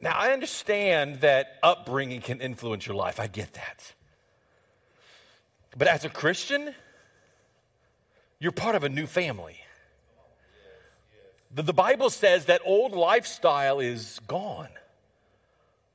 Now, 0.00 0.16
I 0.16 0.32
understand 0.32 1.22
that 1.22 1.56
upbringing 1.62 2.20
can 2.20 2.40
influence 2.40 2.86
your 2.86 2.94
life. 2.94 3.18
I 3.18 3.26
get 3.26 3.54
that. 3.54 3.92
But 5.76 5.88
as 5.88 6.04
a 6.04 6.08
Christian, 6.08 6.72
you're 8.38 8.52
part 8.52 8.76
of 8.76 8.84
a 8.84 8.88
new 8.88 9.06
family. 9.06 9.58
The, 11.56 11.62
the 11.62 11.72
Bible 11.72 12.10
says 12.10 12.44
that 12.44 12.60
old 12.64 12.92
lifestyle 12.92 13.80
is 13.80 14.20
gone. 14.26 14.68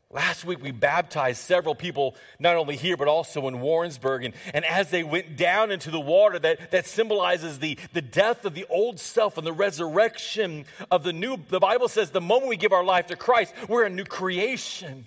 Last 0.09 0.43
week, 0.43 0.61
we 0.61 0.71
baptized 0.71 1.39
several 1.39 1.75
people, 1.75 2.15
not 2.39 2.57
only 2.57 2.75
here, 2.75 2.97
but 2.97 3.07
also 3.07 3.47
in 3.47 3.61
Warrensburg. 3.61 4.25
And, 4.25 4.33
and 4.55 4.65
as 4.65 4.89
they 4.89 5.03
went 5.03 5.37
down 5.37 5.71
into 5.71 5.89
the 5.89 5.99
water, 5.99 6.39
that, 6.39 6.71
that 6.71 6.85
symbolizes 6.87 7.59
the, 7.59 7.77
the 7.93 8.01
death 8.01 8.43
of 8.43 8.55
the 8.55 8.65
old 8.69 8.99
self 8.99 9.37
and 9.37 9.45
the 9.47 9.53
resurrection 9.53 10.65
of 10.89 11.03
the 11.03 11.13
new. 11.13 11.37
The 11.47 11.59
Bible 11.59 11.87
says 11.87 12.09
the 12.09 12.19
moment 12.19 12.49
we 12.49 12.57
give 12.57 12.73
our 12.73 12.83
life 12.83 13.07
to 13.07 13.15
Christ, 13.15 13.53
we're 13.69 13.85
a 13.85 13.89
new 13.89 14.03
creation. 14.03 15.05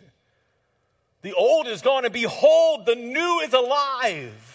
The 1.22 1.32
old 1.32 1.66
is 1.66 1.82
gone, 1.82 2.04
and 2.04 2.14
behold, 2.14 2.86
the 2.86 2.94
new 2.94 3.40
is 3.40 3.52
alive. 3.52 4.53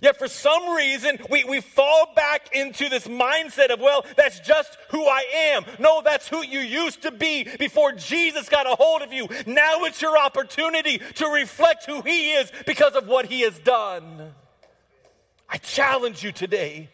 Yet 0.00 0.18
for 0.18 0.28
some 0.28 0.74
reason, 0.74 1.18
we, 1.30 1.44
we 1.44 1.60
fall 1.60 2.12
back 2.14 2.54
into 2.54 2.88
this 2.88 3.06
mindset 3.06 3.70
of, 3.70 3.80
well, 3.80 4.04
that's 4.16 4.40
just 4.40 4.76
who 4.90 5.04
I 5.06 5.24
am. 5.54 5.64
No, 5.78 6.02
that's 6.02 6.28
who 6.28 6.44
you 6.44 6.60
used 6.60 7.02
to 7.02 7.10
be 7.10 7.44
before 7.58 7.92
Jesus 7.92 8.48
got 8.48 8.66
a 8.66 8.76
hold 8.76 9.02
of 9.02 9.12
you. 9.12 9.28
Now 9.46 9.84
it's 9.84 10.02
your 10.02 10.18
opportunity 10.18 10.98
to 10.98 11.26
reflect 11.26 11.86
who 11.86 12.02
He 12.02 12.32
is 12.32 12.50
because 12.66 12.94
of 12.94 13.06
what 13.06 13.26
He 13.26 13.42
has 13.42 13.58
done. 13.58 14.32
I 15.48 15.58
challenge 15.58 16.22
you 16.22 16.32
today 16.32 16.90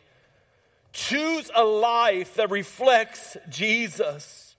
choose 0.93 1.51
a 1.55 1.65
life 1.65 2.35
that 2.35 2.51
reflects 2.51 3.37
Jesus. 3.49 4.50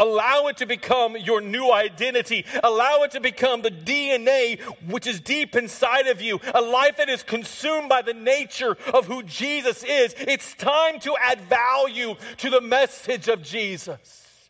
Allow 0.00 0.46
it 0.46 0.58
to 0.58 0.66
become 0.66 1.16
your 1.16 1.40
new 1.40 1.72
identity. 1.72 2.46
Allow 2.62 3.02
it 3.02 3.10
to 3.12 3.20
become 3.20 3.62
the 3.62 3.70
DNA 3.70 4.60
which 4.86 5.08
is 5.08 5.18
deep 5.18 5.56
inside 5.56 6.06
of 6.06 6.20
you. 6.20 6.40
A 6.54 6.60
life 6.60 6.98
that 6.98 7.08
is 7.08 7.24
consumed 7.24 7.88
by 7.88 8.02
the 8.02 8.14
nature 8.14 8.76
of 8.94 9.06
who 9.06 9.24
Jesus 9.24 9.82
is. 9.82 10.14
It's 10.18 10.54
time 10.54 11.00
to 11.00 11.16
add 11.20 11.40
value 11.42 12.14
to 12.36 12.50
the 12.50 12.60
message 12.60 13.26
of 13.26 13.42
Jesus. 13.42 14.48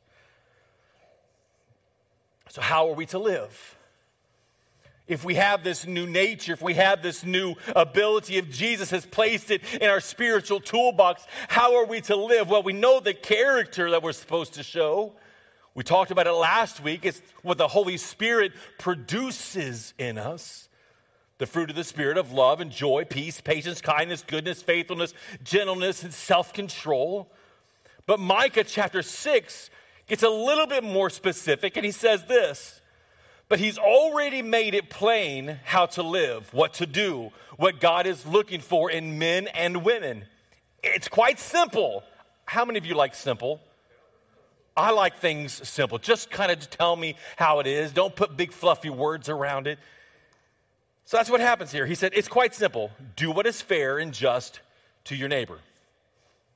So, 2.50 2.60
how 2.60 2.90
are 2.90 2.94
we 2.94 3.06
to 3.06 3.18
live? 3.18 3.76
If 5.06 5.24
we 5.24 5.36
have 5.36 5.64
this 5.64 5.86
new 5.86 6.06
nature, 6.06 6.52
if 6.52 6.60
we 6.60 6.74
have 6.74 7.02
this 7.02 7.24
new 7.24 7.54
ability, 7.74 8.36
if 8.36 8.50
Jesus 8.50 8.90
has 8.90 9.06
placed 9.06 9.50
it 9.50 9.62
in 9.80 9.88
our 9.88 10.00
spiritual 10.00 10.60
toolbox, 10.60 11.26
how 11.48 11.76
are 11.76 11.86
we 11.86 12.02
to 12.02 12.16
live? 12.16 12.50
Well, 12.50 12.62
we 12.62 12.74
know 12.74 13.00
the 13.00 13.14
character 13.14 13.90
that 13.92 14.02
we're 14.02 14.12
supposed 14.12 14.54
to 14.54 14.62
show. 14.62 15.14
We 15.78 15.84
talked 15.84 16.10
about 16.10 16.26
it 16.26 16.32
last 16.32 16.82
week. 16.82 17.04
It's 17.04 17.22
what 17.42 17.56
the 17.56 17.68
Holy 17.68 17.98
Spirit 17.98 18.50
produces 18.78 19.94
in 19.96 20.18
us 20.18 20.68
the 21.38 21.46
fruit 21.46 21.70
of 21.70 21.76
the 21.76 21.84
Spirit 21.84 22.18
of 22.18 22.32
love 22.32 22.60
and 22.60 22.72
joy, 22.72 23.04
peace, 23.04 23.40
patience, 23.40 23.80
kindness, 23.80 24.24
goodness, 24.26 24.60
faithfulness, 24.60 25.14
gentleness, 25.44 26.02
and 26.02 26.12
self 26.12 26.52
control. 26.52 27.30
But 28.06 28.18
Micah 28.18 28.64
chapter 28.64 29.02
6 29.02 29.70
gets 30.08 30.24
a 30.24 30.28
little 30.28 30.66
bit 30.66 30.82
more 30.82 31.10
specific, 31.10 31.76
and 31.76 31.86
he 31.86 31.92
says 31.92 32.24
this. 32.24 32.80
But 33.48 33.60
he's 33.60 33.78
already 33.78 34.42
made 34.42 34.74
it 34.74 34.90
plain 34.90 35.60
how 35.62 35.86
to 35.86 36.02
live, 36.02 36.52
what 36.52 36.74
to 36.74 36.86
do, 36.86 37.30
what 37.56 37.78
God 37.78 38.08
is 38.08 38.26
looking 38.26 38.62
for 38.62 38.90
in 38.90 39.20
men 39.20 39.46
and 39.46 39.84
women. 39.84 40.24
It's 40.82 41.06
quite 41.06 41.38
simple. 41.38 42.02
How 42.46 42.64
many 42.64 42.78
of 42.78 42.84
you 42.84 42.96
like 42.96 43.14
simple? 43.14 43.60
I 44.78 44.90
like 44.90 45.16
things 45.18 45.68
simple. 45.68 45.98
Just 45.98 46.30
kind 46.30 46.52
of 46.52 46.70
tell 46.70 46.94
me 46.94 47.16
how 47.36 47.58
it 47.58 47.66
is. 47.66 47.92
Don't 47.92 48.14
put 48.14 48.36
big 48.36 48.52
fluffy 48.52 48.90
words 48.90 49.28
around 49.28 49.66
it. 49.66 49.78
So 51.04 51.16
that's 51.16 51.28
what 51.28 51.40
happens 51.40 51.72
here. 51.72 51.84
He 51.84 51.96
said, 51.96 52.12
It's 52.14 52.28
quite 52.28 52.54
simple. 52.54 52.92
Do 53.16 53.32
what 53.32 53.46
is 53.46 53.60
fair 53.60 53.98
and 53.98 54.14
just 54.14 54.60
to 55.04 55.16
your 55.16 55.28
neighbor. 55.28 55.58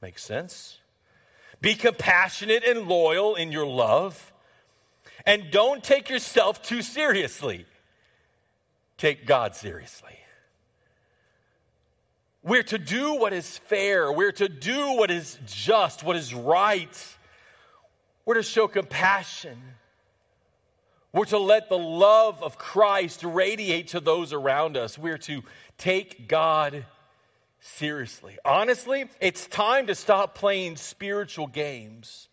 Makes 0.00 0.24
sense. 0.24 0.78
Be 1.60 1.74
compassionate 1.74 2.64
and 2.64 2.86
loyal 2.86 3.34
in 3.34 3.50
your 3.50 3.66
love. 3.66 4.32
And 5.26 5.50
don't 5.50 5.82
take 5.82 6.08
yourself 6.08 6.62
too 6.62 6.82
seriously. 6.82 7.66
Take 8.98 9.26
God 9.26 9.56
seriously. 9.56 10.16
We're 12.44 12.64
to 12.64 12.78
do 12.78 13.14
what 13.14 13.32
is 13.32 13.58
fair. 13.58 14.12
We're 14.12 14.32
to 14.32 14.48
do 14.48 14.92
what 14.94 15.10
is 15.10 15.38
just, 15.46 16.02
what 16.04 16.16
is 16.16 16.34
right. 16.34 17.16
We're 18.24 18.34
to 18.34 18.42
show 18.42 18.68
compassion. 18.68 19.58
We're 21.12 21.24
to 21.26 21.38
let 21.38 21.68
the 21.68 21.78
love 21.78 22.42
of 22.42 22.56
Christ 22.56 23.24
radiate 23.24 23.88
to 23.88 24.00
those 24.00 24.32
around 24.32 24.76
us. 24.76 24.96
We're 24.96 25.18
to 25.18 25.42
take 25.76 26.28
God 26.28 26.86
seriously. 27.60 28.38
Honestly, 28.44 29.04
it's 29.20 29.46
time 29.46 29.86
to 29.88 29.94
stop 29.94 30.34
playing 30.34 30.76
spiritual 30.76 31.46
games. 31.46 32.28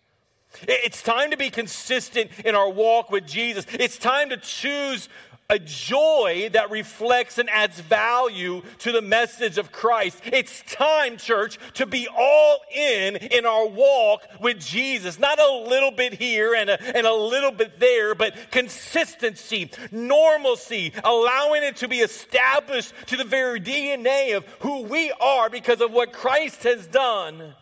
It's 0.64 1.04
time 1.04 1.32
to 1.32 1.38
be 1.38 1.50
consistent 1.50 2.32
in 2.44 2.56
our 2.56 2.70
walk 2.70 3.12
with 3.12 3.28
Jesus. 3.28 3.66
It's 3.74 3.98
time 3.98 4.30
to 4.30 4.38
choose 4.38 5.10
a 5.52 5.58
joy 5.58 6.48
that 6.54 6.70
reflects 6.70 7.40
and 7.40 7.50
adds 7.50 7.80
value 7.80 8.62
to 8.78 8.92
the 8.92 9.02
message 9.02 9.58
of 9.58 9.72
Christ. 9.72 10.22
It's 10.26 10.62
time, 10.72 11.18
church, 11.18 11.58
to 11.74 11.88
be 11.88 12.08
all 12.08 12.60
in 12.72 13.16
in 13.16 13.48
our 13.48 13.68
walk 13.68 14.22
with 14.40 14.60
Jesus. 14.60 15.18
Not 15.18 15.40
a 15.40 15.52
little 15.68 15.90
bit 15.90 16.14
here 16.14 16.54
and 16.54 16.70
a, 16.70 16.96
and 16.96 17.08
a 17.08 17.14
little 17.14 17.52
bit 17.52 17.80
there, 17.80 18.14
but 18.14 18.36
consistency, 18.52 19.72
normalcy, 19.92 20.94
allowing 21.04 21.64
it 21.64 21.78
to 21.78 21.88
be 21.88 21.98
established 21.98 22.94
to 23.08 23.18
the 23.18 23.24
very 23.24 23.60
DNA 23.60 24.38
of 24.38 24.46
who 24.60 24.84
we 24.84 25.12
are 25.20 25.50
because 25.50 25.82
of 25.82 25.92
what 25.92 26.14
Christ 26.14 26.62
has 26.62 26.86
done. 26.86 27.56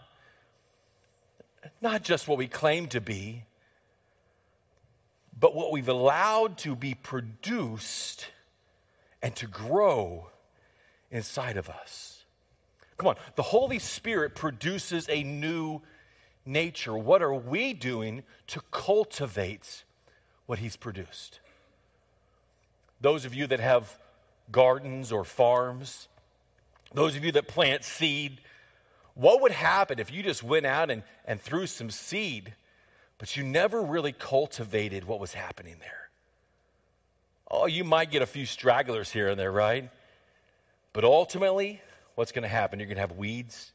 Not 1.82 2.03
just 2.03 2.27
what 2.27 2.38
we 2.38 2.48
claim 2.48 2.88
to 2.88 3.00
be, 3.00 3.44
but 5.39 5.56
what 5.56 5.72
we've 5.72 5.89
allowed 5.89 6.58
to 6.60 6.75
be 6.75 6.94
produced 6.94 8.27
and 9.22 9.36
to 9.36 9.48
grow 9.48 10.29
inside 11.12 11.58
of 11.58 11.70
us. 11.70 12.25
Come 12.98 13.10
on, 13.10 13.15
the 13.36 13.44
Holy 13.44 13.79
Spirit 13.79 14.36
produces 14.36 15.08
a 15.10 15.24
new 15.24 15.82
nature. 16.46 16.98
What 16.98 17.22
are 17.22 17.34
we 17.34 17.74
doing 17.74 18.24
to 18.48 18.62
cultivate 18.72 19.84
what 20.48 20.60
He's 20.60 20.75
produced? 20.75 21.39
Those 23.00 23.25
of 23.25 23.36
you 23.36 23.46
that 23.48 23.60
have 23.60 24.00
gardens 24.51 25.12
or 25.12 25.24
farms, 25.24 26.08
those 26.94 27.15
of 27.15 27.24
you 27.24 27.32
that 27.34 27.48
plant 27.48 27.84
seed, 27.84 28.41
what 29.13 29.41
would 29.41 29.51
happen 29.51 30.00
if 30.00 30.12
you 30.12 30.24
just 30.24 30.41
went 30.41 30.65
out 30.65 30.89
and, 30.89 31.03
and 31.25 31.39
threw 31.39 31.67
some 31.67 31.91
seed 31.91 32.53
but 33.18 33.36
you 33.36 33.44
never 33.44 33.82
really 33.82 34.12
cultivated 34.12 35.06
what 35.06 35.20
was 35.20 35.34
happening 35.34 35.78
there. 35.80 36.10
Oh, 37.50 37.66
you 37.66 37.84
might 37.84 38.12
get 38.12 38.22
a 38.22 38.26
few 38.26 38.46
stragglers 38.46 39.12
here 39.12 39.30
and 39.30 39.40
there, 39.40 39.52
right? 39.52 39.90
But 40.94 41.04
ultimately, 41.04 41.82
what's 42.16 42.32
going 42.32 42.44
to 42.44 42.50
happen? 42.50 42.80
You're 42.80 42.88
going 42.88 42.98
to 42.98 43.02
have 43.02 43.14
weeds. 43.14 43.72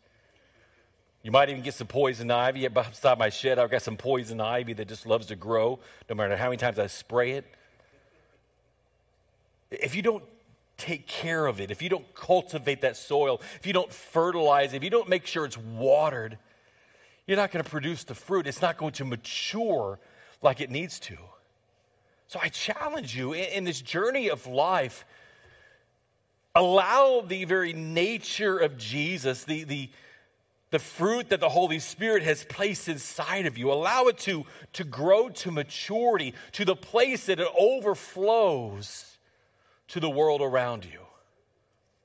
You 1.22 1.30
might 1.30 1.48
even 1.48 1.62
get 1.62 1.74
some 1.74 1.86
poison 1.86 2.30
ivy. 2.30 2.66
Beside 2.68 3.18
my 3.18 3.30
shed, 3.30 3.58
I've 3.58 3.70
got 3.70 3.82
some 3.82 3.96
poison 3.96 4.40
ivy 4.40 4.72
that 4.74 4.88
just 4.88 5.06
loves 5.06 5.26
to 5.26 5.36
grow, 5.36 5.78
no 6.08 6.14
matter 6.14 6.36
how 6.36 6.46
many 6.46 6.56
times 6.56 6.78
I 6.78 6.88
spray 6.88 7.32
it. 7.32 7.46
If 9.70 9.94
you 9.94 10.02
don't 10.02 10.24
take 10.76 11.06
care 11.06 11.46
of 11.46 11.60
it, 11.60 11.70
if 11.70 11.80
you 11.80 11.88
don't 11.88 12.12
cultivate 12.14 12.80
that 12.82 12.96
soil, 12.96 13.40
if 13.56 13.66
you 13.66 13.72
don't 13.72 13.92
fertilize 13.92 14.74
it, 14.74 14.78
if 14.78 14.84
you 14.84 14.90
don't 14.90 15.08
make 15.08 15.26
sure 15.26 15.44
it's 15.44 15.56
watered, 15.56 16.38
you're 17.26 17.36
not 17.36 17.52
going 17.52 17.64
to 17.64 17.70
produce 17.70 18.04
the 18.04 18.14
fruit. 18.14 18.46
It's 18.46 18.62
not 18.62 18.76
going 18.76 18.92
to 18.92 19.04
mature 19.04 19.98
like 20.42 20.60
it 20.60 20.70
needs 20.70 20.98
to. 21.00 21.16
So 22.26 22.40
I 22.42 22.48
challenge 22.48 23.16
you 23.16 23.32
in, 23.32 23.44
in 23.44 23.64
this 23.64 23.80
journey 23.80 24.28
of 24.28 24.46
life, 24.46 25.04
allow 26.54 27.22
the 27.26 27.44
very 27.44 27.72
nature 27.72 28.58
of 28.58 28.76
Jesus, 28.76 29.44
the, 29.44 29.64
the, 29.64 29.90
the 30.70 30.78
fruit 30.78 31.28
that 31.28 31.40
the 31.40 31.48
Holy 31.48 31.78
Spirit 31.78 32.22
has 32.24 32.44
placed 32.44 32.88
inside 32.88 33.46
of 33.46 33.56
you, 33.56 33.70
allow 33.70 34.06
it 34.06 34.18
to, 34.18 34.44
to 34.72 34.84
grow 34.84 35.28
to 35.28 35.50
maturity, 35.50 36.34
to 36.52 36.64
the 36.64 36.76
place 36.76 37.26
that 37.26 37.38
it 37.38 37.48
overflows 37.58 39.18
to 39.88 40.00
the 40.00 40.10
world 40.10 40.40
around 40.40 40.84
you. 40.84 41.00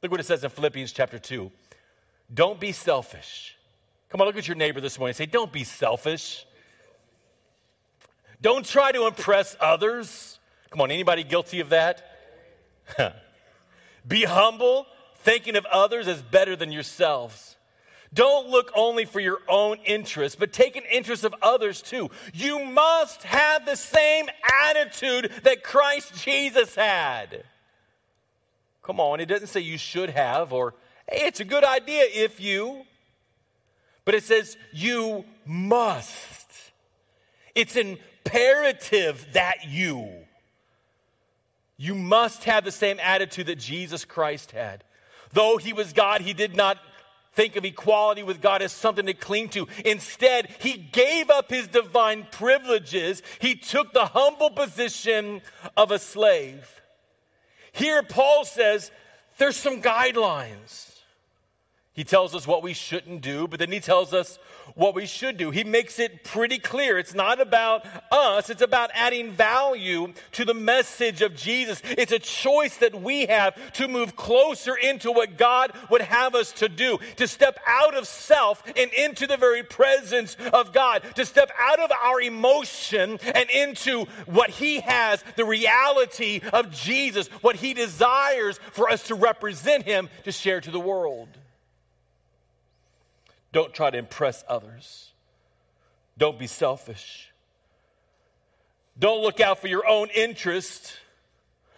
Look 0.04 0.12
what 0.12 0.20
it 0.20 0.26
says 0.26 0.44
in 0.44 0.50
Philippians 0.50 0.92
chapter 0.92 1.18
2. 1.18 1.52
Don't 2.34 2.60
be 2.60 2.72
selfish 2.72 3.57
Come 4.10 4.22
on, 4.22 4.28
look 4.28 4.38
at 4.38 4.48
your 4.48 4.56
neighbor 4.56 4.80
this 4.80 4.98
morning 4.98 5.12
and 5.12 5.18
say, 5.18 5.26
Don't 5.26 5.52
be 5.52 5.64
selfish. 5.64 6.46
Don't 8.42 8.66
try 8.66 8.92
to 8.92 9.08
impress 9.08 9.58
others. 9.60 10.40
Come 10.70 10.82
on, 10.82 10.92
anybody 10.92 11.24
guilty 11.24 11.60
of 11.60 11.70
that? 11.70 12.04
be 14.08 14.24
humble, 14.24 14.86
thinking 15.18 15.56
of 15.56 15.66
others 15.66 16.08
as 16.08 16.22
better 16.22 16.56
than 16.56 16.72
yourselves. 16.72 17.56
Don't 18.14 18.50
look 18.50 18.72
only 18.74 19.06
for 19.06 19.20
your 19.20 19.40
own 19.50 19.78
interest, 19.86 20.40
but 20.40 20.54
take 20.54 20.76
an 20.76 20.84
interest 20.92 21.24
of 21.24 21.36
others 21.42 21.82
too. 21.82 22.10
You 22.34 22.64
must 22.64 23.24
have 23.24 23.66
the 23.66 23.76
same 23.76 24.28
attitude 24.64 25.32
that 25.44 25.64
Christ 25.64 26.24
Jesus 26.24 26.74
had. 26.76 27.44
Come 28.82 29.00
on, 29.02 29.20
it 29.20 29.26
doesn't 29.26 29.48
say 29.48 29.60
you 29.60 29.78
should 29.78 30.12
have 30.12 30.54
or, 30.54 30.74
hey, 31.10 31.28
it's 31.28 31.42
a 31.42 31.46
good 31.46 31.66
idea 31.66 32.06
if 32.14 32.40
you 32.40 32.86
but 34.08 34.16
it 34.16 34.24
says 34.24 34.56
you 34.72 35.26
must. 35.46 36.48
It's 37.54 37.76
imperative 37.76 39.28
that 39.34 39.68
you. 39.68 40.10
You 41.76 41.94
must 41.94 42.46
have 42.46 42.64
the 42.64 42.72
same 42.72 43.02
attitude 43.02 43.48
that 43.48 43.58
Jesus 43.58 44.06
Christ 44.06 44.52
had. 44.52 44.86
Though 45.34 45.58
he 45.58 45.74
was 45.74 45.92
God, 45.92 46.22
he 46.22 46.32
did 46.32 46.56
not 46.56 46.78
think 47.34 47.58
of 47.58 47.66
equality 47.66 48.24
with 48.24 48.40
God 48.40 48.62
as 48.62 48.72
something 48.72 49.08
to 49.08 49.14
cling 49.14 49.50
to. 49.50 49.68
Instead, 49.84 50.56
he 50.62 50.78
gave 50.78 51.30
up 51.30 51.50
his 51.50 51.68
divine 51.68 52.28
privileges. 52.32 53.22
He 53.40 53.56
took 53.56 53.92
the 53.92 54.06
humble 54.06 54.52
position 54.52 55.42
of 55.76 55.92
a 55.92 56.00
slave. 56.00 56.82
Here, 57.74 58.04
Paul 58.04 58.46
says 58.46 58.90
there's 59.38 59.58
some 59.58 59.82
guidelines. 59.82 60.97
He 61.98 62.04
tells 62.04 62.36
us 62.36 62.46
what 62.46 62.62
we 62.62 62.74
shouldn't 62.74 63.22
do, 63.22 63.48
but 63.48 63.58
then 63.58 63.72
he 63.72 63.80
tells 63.80 64.14
us 64.14 64.38
what 64.76 64.94
we 64.94 65.08
should 65.08 65.36
do. 65.36 65.50
He 65.50 65.64
makes 65.64 65.98
it 65.98 66.24
pretty 66.24 66.60
clear. 66.60 67.00
It's 67.00 67.16
not 67.16 67.42
about 67.42 67.88
us, 68.12 68.52
it's 68.52 68.62
about 68.62 68.92
adding 68.94 69.32
value 69.32 70.14
to 70.34 70.46
the 70.46 70.54
message 70.54 71.24
of 71.24 71.36
Jesus. 71.36 71.82
It's 71.84 72.12
a 72.12 72.20
choice 72.20 72.78
that 72.78 73.02
we 73.02 73.26
have 73.26 73.56
to 73.74 73.88
move 73.88 74.16
closer 74.16 74.76
into 74.76 75.12
what 75.12 75.38
God 75.40 75.72
would 75.90 76.02
have 76.02 76.36
us 76.36 76.52
to 76.54 76.70
do, 76.70 77.00
to 77.16 77.28
step 77.28 77.58
out 77.66 77.96
of 77.96 78.08
self 78.08 78.62
and 78.76 78.94
into 78.94 79.26
the 79.26 79.36
very 79.36 79.64
presence 79.64 80.38
of 80.54 80.74
God, 80.74 81.02
to 81.16 81.26
step 81.26 81.50
out 81.60 81.80
of 81.80 81.92
our 81.92 82.22
emotion 82.22 83.18
and 83.34 83.50
into 83.50 84.06
what 84.28 84.52
He 84.52 84.82
has, 84.82 85.24
the 85.36 85.46
reality 85.46 86.42
of 86.54 86.70
Jesus, 86.70 87.28
what 87.42 87.56
He 87.56 87.74
desires 87.74 88.60
for 88.74 88.88
us 88.88 89.02
to 89.08 89.16
represent 89.16 89.84
Him 89.84 90.10
to 90.26 90.32
share 90.32 90.62
to 90.62 90.70
the 90.70 90.80
world. 90.80 91.30
Don't 93.52 93.74
try 93.74 93.90
to 93.90 93.98
impress 93.98 94.44
others. 94.48 95.12
Don't 96.18 96.40
be 96.40 96.48
selfish. 96.48 97.32
Don't 99.00 99.22
look 99.22 99.40
out 99.40 99.60
for 99.60 99.68
your 99.68 99.88
own 99.88 100.10
interest, 100.16 100.98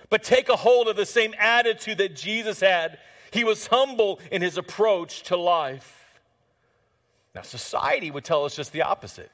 but 0.10 0.24
take 0.24 0.50
a 0.50 0.56
hold 0.56 0.88
of 0.88 0.96
the 0.96 1.06
same 1.06 1.36
attitude 1.38 1.98
that 1.98 2.16
Jesus 2.16 2.62
had. 2.62 2.98
He 3.32 3.44
was 3.44 3.68
humble 3.68 4.20
in 4.32 4.42
his 4.42 4.58
approach 4.58 5.24
to 5.24 5.38
life. 5.38 6.20
Now, 7.36 7.42
society 7.42 8.10
would 8.10 8.24
tell 8.24 8.46
us 8.46 8.56
just 8.56 8.72
the 8.72 8.84
opposite. 8.84 9.32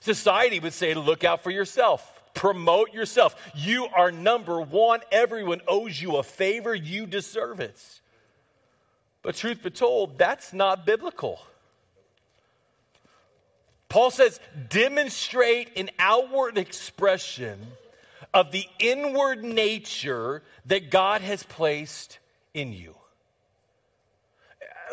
Society 0.00 0.58
would 0.58 0.72
say, 0.72 0.94
look 0.94 1.22
out 1.22 1.44
for 1.44 1.50
yourself, 1.50 2.20
promote 2.34 2.92
yourself. 2.92 3.36
You 3.54 3.86
are 3.94 4.10
number 4.10 4.60
one. 4.60 5.00
Everyone 5.12 5.60
owes 5.68 6.02
you 6.02 6.16
a 6.16 6.24
favor, 6.24 6.74
you 6.74 7.06
deserve 7.06 7.60
it. 7.60 8.00
But 9.22 9.36
truth 9.36 9.62
be 9.62 9.70
told, 9.70 10.18
that's 10.18 10.52
not 10.52 10.84
biblical. 10.84 11.40
Paul 13.88 14.10
says, 14.10 14.40
demonstrate 14.68 15.76
an 15.76 15.90
outward 15.98 16.58
expression 16.58 17.58
of 18.34 18.50
the 18.50 18.66
inward 18.78 19.44
nature 19.44 20.42
that 20.66 20.90
God 20.90 21.20
has 21.20 21.42
placed 21.42 22.18
in 22.54 22.72
you 22.72 22.94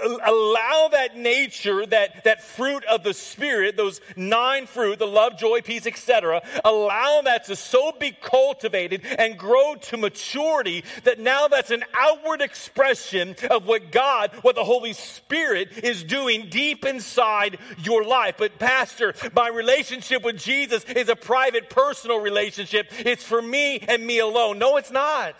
allow 0.04 0.90
that 0.92 1.18
nature, 1.18 1.86
that, 1.88 2.24
that 2.24 2.44
fruit 2.44 2.84
of 2.86 3.04
the 3.04 3.14
Spirit, 3.14 3.78
those 3.78 4.02
nine 4.16 4.66
fruit, 4.66 5.00
the 5.00 5.08
love, 5.08 5.38
joy, 5.38 5.62
peace, 5.62 5.86
etc., 5.86 6.42
allow 6.64 7.22
that 7.24 7.46
to 7.46 7.56
so 7.56 7.92
be 7.92 8.12
cultivated 8.12 9.06
and 9.18 9.38
grow 9.38 9.76
to 9.76 9.98
maturity 9.98 10.84
that 11.04 11.20
now 11.20 11.48
that's 11.48 11.72
an 11.72 11.84
outward 11.94 12.42
expression 12.42 13.36
of 13.50 13.66
what 13.66 13.92
God, 13.92 14.32
what 14.42 14.56
the 14.56 14.64
Holy 14.64 14.94
Spirit 14.94 15.78
is 15.84 16.04
doing 16.04 16.50
deep 16.50 16.86
inside 16.86 17.58
your 17.78 18.04
life. 18.04 18.36
But, 18.38 18.60
Pastor, 18.60 19.14
my 19.34 19.50
relationship 19.50 20.24
with 20.24 20.38
Jesus 20.38 20.84
is 20.86 21.10
a 21.10 21.16
private, 21.16 21.70
personal 21.70 22.20
relationship. 22.20 22.92
It's 23.00 23.24
for 23.24 23.42
me 23.42 23.80
and 23.80 24.06
me 24.06 24.20
alone. 24.20 24.60
No, 24.60 24.78
it's 24.78 24.92
not. 24.92 25.36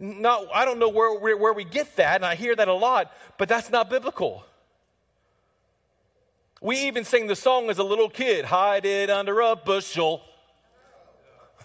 Not, 0.00 0.48
I 0.52 0.64
don't 0.64 0.78
know 0.78 0.88
where, 0.88 1.16
where, 1.16 1.36
where 1.36 1.52
we 1.52 1.64
get 1.64 1.94
that, 1.96 2.16
and 2.16 2.24
I 2.24 2.34
hear 2.34 2.56
that 2.56 2.66
a 2.66 2.74
lot, 2.74 3.12
but 3.38 3.48
that's 3.48 3.70
not 3.70 3.88
biblical. 3.88 4.44
We 6.62 6.76
even 6.88 7.04
sing 7.04 7.26
the 7.26 7.36
song 7.36 7.70
as 7.70 7.78
a 7.78 7.82
little 7.82 8.10
kid 8.10 8.44
hide 8.44 8.84
it 8.84 9.08
under 9.08 9.40
a 9.40 9.56
bushel. 9.56 10.22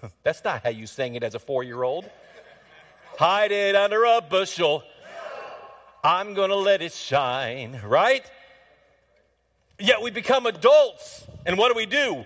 That's 0.23 0.41
not 0.41 0.63
how 0.63 0.69
you 0.69 0.87
sang 0.87 1.15
it 1.15 1.23
as 1.23 1.35
a 1.35 1.39
four 1.39 1.63
year 1.63 1.83
old. 1.83 2.09
hide 3.17 3.51
it 3.51 3.75
under 3.75 4.05
a 4.05 4.21
bushel. 4.21 4.83
I'm 6.01 6.33
going 6.33 6.49
to 6.49 6.55
let 6.55 6.81
it 6.81 6.93
shine, 6.93 7.81
right? 7.83 8.23
Yet 9.79 10.01
we 10.01 10.11
become 10.11 10.45
adults, 10.45 11.25
and 11.45 11.57
what 11.57 11.69
do 11.69 11.75
we 11.75 11.85
do? 11.85 12.23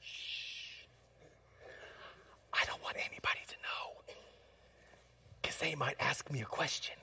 Shh. 0.00 0.82
I 2.52 2.64
don't 2.64 2.82
want 2.82 2.96
anybody 2.96 3.40
to 3.46 3.54
know 3.62 4.14
they 5.58 5.74
might 5.74 5.96
ask 6.00 6.30
me 6.30 6.40
a 6.40 6.46
question. 6.46 6.96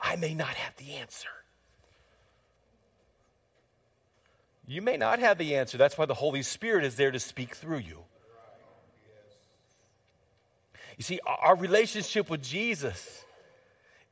I 0.00 0.16
may 0.16 0.34
not 0.34 0.54
have 0.54 0.76
the 0.76 0.94
answer. 0.94 1.28
You 4.66 4.82
may 4.82 4.96
not 4.96 5.20
have 5.20 5.38
the 5.38 5.56
answer. 5.56 5.78
That's 5.78 5.96
why 5.96 6.06
the 6.06 6.14
Holy 6.14 6.42
Spirit 6.42 6.84
is 6.84 6.96
there 6.96 7.10
to 7.10 7.20
speak 7.20 7.54
through 7.54 7.78
you. 7.78 7.98
You 10.96 11.04
see, 11.04 11.20
our 11.24 11.54
relationship 11.54 12.30
with 12.30 12.42
Jesus 12.42 13.24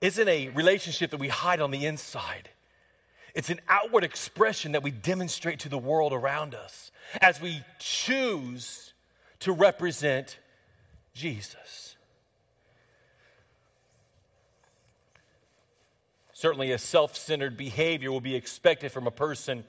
isn't 0.00 0.28
a 0.28 0.48
relationship 0.50 1.10
that 1.10 1.20
we 1.20 1.28
hide 1.28 1.60
on 1.60 1.70
the 1.70 1.86
inside. 1.86 2.50
It's 3.34 3.50
an 3.50 3.60
outward 3.68 4.04
expression 4.04 4.72
that 4.72 4.82
we 4.82 4.90
demonstrate 4.90 5.60
to 5.60 5.68
the 5.68 5.78
world 5.78 6.12
around 6.12 6.54
us 6.54 6.92
as 7.20 7.40
we 7.40 7.62
choose 7.78 8.92
to 9.40 9.52
represent 9.52 10.38
Jesus. 11.14 11.93
Certainly, 16.34 16.72
a 16.72 16.78
self 16.78 17.16
centered 17.16 17.56
behavior 17.56 18.10
will 18.12 18.20
be 18.20 18.34
expected 18.34 18.92
from 18.92 19.06
a 19.06 19.12
person 19.12 19.64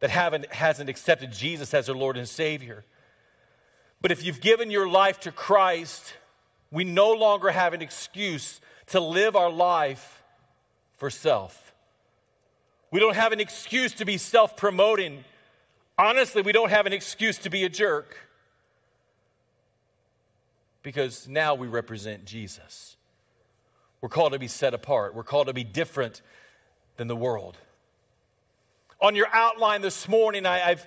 that 0.00 0.10
haven't, 0.10 0.50
hasn't 0.52 0.88
accepted 0.88 1.30
Jesus 1.30 1.72
as 1.74 1.86
their 1.86 1.94
Lord 1.94 2.16
and 2.16 2.28
Savior. 2.28 2.84
But 4.00 4.10
if 4.10 4.24
you've 4.24 4.40
given 4.40 4.70
your 4.70 4.88
life 4.88 5.20
to 5.20 5.32
Christ, 5.32 6.14
we 6.70 6.84
no 6.84 7.12
longer 7.12 7.50
have 7.50 7.74
an 7.74 7.82
excuse 7.82 8.62
to 8.86 9.00
live 9.00 9.36
our 9.36 9.50
life 9.50 10.22
for 10.96 11.10
self. 11.10 11.74
We 12.90 12.98
don't 12.98 13.14
have 13.14 13.32
an 13.32 13.40
excuse 13.40 13.92
to 13.94 14.06
be 14.06 14.16
self 14.16 14.56
promoting. 14.56 15.24
Honestly, 15.98 16.40
we 16.40 16.52
don't 16.52 16.70
have 16.70 16.86
an 16.86 16.94
excuse 16.94 17.36
to 17.38 17.50
be 17.50 17.64
a 17.64 17.68
jerk 17.68 18.16
because 20.82 21.28
now 21.28 21.54
we 21.54 21.66
represent 21.66 22.24
Jesus. 22.24 22.96
We're 24.00 24.08
called 24.08 24.32
to 24.32 24.38
be 24.38 24.48
set 24.48 24.74
apart, 24.74 25.14
we're 25.14 25.24
called 25.24 25.48
to 25.48 25.52
be 25.52 25.64
different 25.64 26.22
than 26.96 27.08
the 27.08 27.16
world. 27.16 27.56
On 29.00 29.14
your 29.14 29.28
outline 29.32 29.80
this 29.80 30.08
morning, 30.08 30.44
I, 30.44 30.58
have 30.58 30.86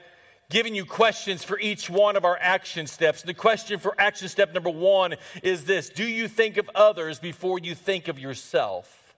given 0.49 0.75
you 0.75 0.85
questions 0.85 1.43
for 1.43 1.59
each 1.59 1.89
one 1.89 2.15
of 2.15 2.25
our 2.25 2.37
action 2.39 2.85
steps. 2.85 3.23
The 3.23 3.33
question 3.33 3.79
for 3.79 3.95
action 3.97 4.27
step 4.29 4.53
number 4.53 4.69
one 4.69 5.15
is 5.41 5.65
this 5.65 5.89
Do 5.89 6.05
you 6.05 6.27
think 6.27 6.57
of 6.57 6.69
others 6.75 7.19
before 7.19 7.59
you 7.59 7.73
think 7.73 8.07
of 8.07 8.19
yourself? 8.19 9.15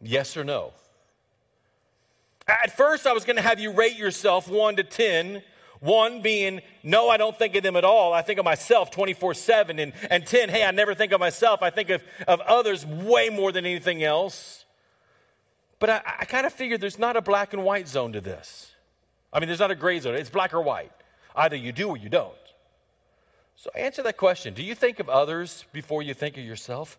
Yes 0.00 0.36
or 0.36 0.44
no? 0.44 0.72
At 2.46 2.76
first, 2.76 3.06
I 3.06 3.12
was 3.12 3.24
going 3.24 3.36
to 3.36 3.42
have 3.42 3.58
you 3.58 3.72
rate 3.72 3.96
yourself 3.96 4.48
one 4.48 4.76
to 4.76 4.84
10. 4.84 5.42
One 5.80 6.22
being, 6.22 6.62
no, 6.82 7.08
I 7.08 7.16
don't 7.16 7.36
think 7.36 7.54
of 7.54 7.62
them 7.62 7.76
at 7.76 7.84
all. 7.84 8.12
I 8.12 8.22
think 8.22 8.38
of 8.38 8.44
myself 8.44 8.90
24 8.90 9.34
7. 9.34 9.78
And, 9.78 9.92
and 10.10 10.26
10, 10.26 10.48
hey, 10.48 10.64
I 10.64 10.70
never 10.70 10.94
think 10.94 11.12
of 11.12 11.20
myself. 11.20 11.62
I 11.62 11.70
think 11.70 11.90
of, 11.90 12.02
of 12.26 12.40
others 12.40 12.86
way 12.86 13.28
more 13.28 13.52
than 13.52 13.66
anything 13.66 14.02
else. 14.02 14.64
But 15.78 15.90
I, 15.90 16.02
I 16.20 16.24
kind 16.24 16.46
of 16.46 16.52
figured 16.52 16.80
there's 16.80 16.98
not 16.98 17.16
a 17.16 17.22
black 17.22 17.52
and 17.52 17.62
white 17.64 17.88
zone 17.88 18.12
to 18.12 18.20
this. 18.20 18.72
I 19.32 19.40
mean, 19.40 19.48
there's 19.48 19.60
not 19.60 19.70
a 19.70 19.76
gray 19.76 20.00
zone. 20.00 20.14
It's 20.14 20.30
black 20.30 20.54
or 20.54 20.62
white. 20.62 20.92
Either 21.34 21.56
you 21.56 21.72
do 21.72 21.88
or 21.90 21.96
you 21.96 22.08
don't. 22.08 22.34
So 23.56 23.70
answer 23.74 24.02
that 24.02 24.16
question. 24.16 24.54
Do 24.54 24.62
you 24.62 24.74
think 24.74 25.00
of 25.00 25.08
others 25.08 25.64
before 25.72 26.02
you 26.02 26.14
think 26.14 26.36
of 26.38 26.44
yourself? 26.44 26.98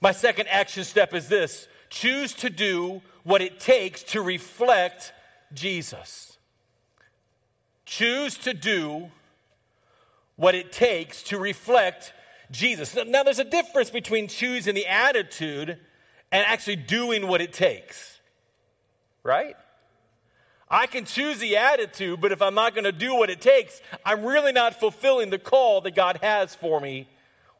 My 0.00 0.12
second 0.12 0.48
action 0.48 0.84
step 0.84 1.14
is 1.14 1.28
this 1.28 1.68
choose 1.88 2.34
to 2.34 2.50
do 2.50 3.00
what 3.22 3.40
it 3.40 3.60
takes 3.60 4.02
to 4.02 4.20
reflect 4.20 5.12
Jesus. 5.52 6.33
Choose 7.84 8.36
to 8.38 8.54
do 8.54 9.10
what 10.36 10.54
it 10.54 10.72
takes 10.72 11.22
to 11.24 11.38
reflect 11.38 12.12
Jesus. 12.50 12.96
Now, 13.06 13.22
there's 13.22 13.38
a 13.38 13.44
difference 13.44 13.90
between 13.90 14.28
choosing 14.28 14.74
the 14.74 14.86
attitude 14.86 15.78
and 16.32 16.46
actually 16.46 16.76
doing 16.76 17.28
what 17.28 17.40
it 17.40 17.52
takes. 17.52 18.18
Right? 19.22 19.56
I 20.68 20.86
can 20.86 21.04
choose 21.04 21.38
the 21.38 21.56
attitude, 21.56 22.20
but 22.20 22.32
if 22.32 22.42
I'm 22.42 22.54
not 22.54 22.74
going 22.74 22.84
to 22.84 22.92
do 22.92 23.14
what 23.14 23.30
it 23.30 23.40
takes, 23.40 23.80
I'm 24.04 24.24
really 24.24 24.52
not 24.52 24.80
fulfilling 24.80 25.30
the 25.30 25.38
call 25.38 25.80
that 25.82 25.94
God 25.94 26.18
has 26.22 26.54
for 26.54 26.80
me, 26.80 27.08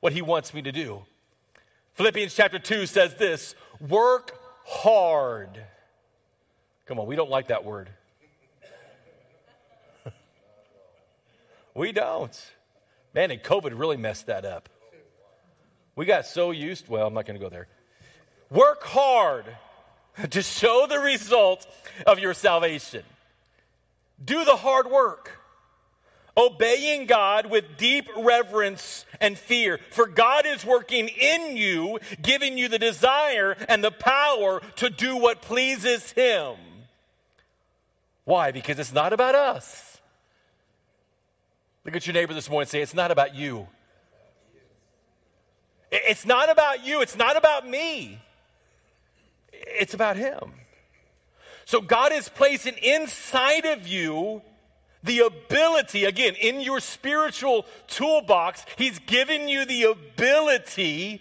what 0.01 0.13
He 0.13 0.23
wants 0.23 0.53
me 0.53 0.63
to 0.63 0.73
do. 0.73 1.03
Philippians 1.95 2.35
chapter 2.35 2.59
2 2.59 2.87
says 2.87 3.15
this 3.15 3.55
work 3.81 4.37
hard. 4.65 5.63
Come 6.87 6.99
on, 6.99 7.07
we 7.07 7.15
don't 7.15 7.31
like 7.31 7.49
that 7.49 7.65
word. 7.65 7.89
We 11.75 11.93
don't. 11.93 12.53
Man, 13.15 13.31
and 13.31 13.43
COVID 13.43 13.79
really 13.79 13.97
messed 13.97 14.27
that 14.27 14.45
up. 14.45 14.69
We 15.97 16.07
got 16.07 16.27
so 16.27 16.51
used, 16.51 16.89
well, 16.89 17.07
I'm 17.07 17.15
not 17.15 17.27
going 17.27 17.39
to 17.39 17.45
go 17.45 17.51
there. 17.51 17.69
Work 18.51 18.83
hard 18.83 19.45
to 20.31 20.43
show 20.43 20.87
the 20.89 20.99
result 20.99 21.67
of 22.07 22.19
your 22.19 22.35
salvation. 22.35 23.03
Do 24.25 24.45
the 24.45 24.57
hard 24.57 24.91
work. 24.91 25.39
Obeying 26.37 27.07
God 27.07 27.49
with 27.49 27.77
deep 27.77 28.09
reverence 28.17 29.07
and 29.21 29.39
fear. 29.39 29.79
For 29.91 30.07
God 30.07 30.47
is 30.47 30.65
working 30.65 31.09
in 31.09 31.57
you, 31.57 32.01
giving 32.21 32.59
you 32.59 32.69
the 32.69 32.79
desire 32.79 33.57
and 33.69 33.85
the 33.85 33.93
power 33.93 34.61
to 34.77 34.91
do 34.91 35.17
what 35.17 35.43
pleases 35.43 36.11
Him. 36.13 36.57
Why? 38.25 38.51
Because 38.51 38.81
it's 38.81 38.93
not 38.93 39.13
about 39.13 39.37
us. 39.37 39.94
Look 41.85 41.97
at 41.97 42.07
your 42.07 42.15
neighbor 42.15 42.35
this 42.35 42.49
morning 42.49 42.63
and 42.63 42.71
say, 42.71 42.81
It's 42.81 42.95
not 42.95 43.11
about 43.11 43.35
you. 43.35 43.69
It's 45.91 46.27
not 46.27 46.51
about 46.51 46.85
you. 46.85 47.03
It's 47.03 47.17
not 47.17 47.37
about 47.37 47.69
me 47.69 48.21
it's 49.67 49.95
about 49.95 50.17
Him. 50.17 50.53
So 51.65 51.81
God 51.81 52.13
is 52.13 52.29
placing 52.29 52.75
inside 52.83 53.65
of 53.65 53.87
you 53.89 54.43
the 55.03 55.21
ability, 55.21 56.05
again, 56.05 56.35
in 56.35 56.61
your 56.61 56.81
spiritual 56.81 57.67
toolbox, 57.89 58.65
He's 58.77 58.99
given 59.01 59.49
you 59.49 59.65
the 59.65 59.85
ability, 59.85 61.21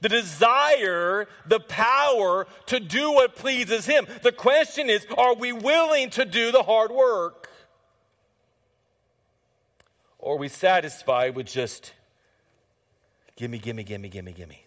the 0.00 0.08
desire, 0.08 1.26
the 1.46 1.60
power 1.60 2.46
to 2.66 2.80
do 2.80 3.12
what 3.12 3.36
pleases 3.36 3.86
Him. 3.86 4.06
The 4.22 4.32
question 4.32 4.88
is 4.88 5.06
are 5.16 5.34
we 5.34 5.52
willing 5.52 6.10
to 6.10 6.24
do 6.24 6.52
the 6.52 6.62
hard 6.62 6.90
work? 6.90 7.43
Or 10.24 10.36
are 10.36 10.38
we 10.38 10.48
satisfied 10.48 11.36
with 11.36 11.46
just 11.46 11.92
gimme, 13.36 13.58
gimme, 13.58 13.84
gimme, 13.84 14.08
gimme, 14.08 14.32
gimme? 14.32 14.64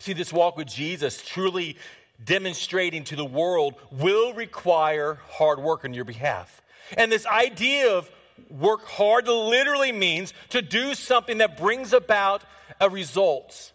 See, 0.00 0.12
this 0.12 0.32
walk 0.32 0.56
with 0.56 0.66
Jesus, 0.66 1.22
truly 1.24 1.76
demonstrating 2.22 3.04
to 3.04 3.16
the 3.16 3.24
world, 3.24 3.74
will 3.92 4.34
require 4.34 5.20
hard 5.28 5.60
work 5.60 5.84
on 5.84 5.94
your 5.94 6.04
behalf. 6.04 6.62
And 6.96 7.12
this 7.12 7.26
idea 7.26 7.92
of 7.92 8.10
work 8.50 8.84
hard 8.86 9.28
literally 9.28 9.92
means 9.92 10.34
to 10.48 10.62
do 10.62 10.94
something 10.94 11.38
that 11.38 11.56
brings 11.56 11.92
about 11.92 12.42
a 12.80 12.90
result. 12.90 13.70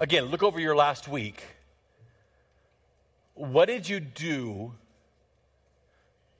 Again, 0.00 0.24
look 0.24 0.42
over 0.42 0.58
your 0.58 0.74
last 0.74 1.06
week. 1.06 1.44
What 3.34 3.66
did 3.66 3.88
you 3.88 4.00
do 4.00 4.74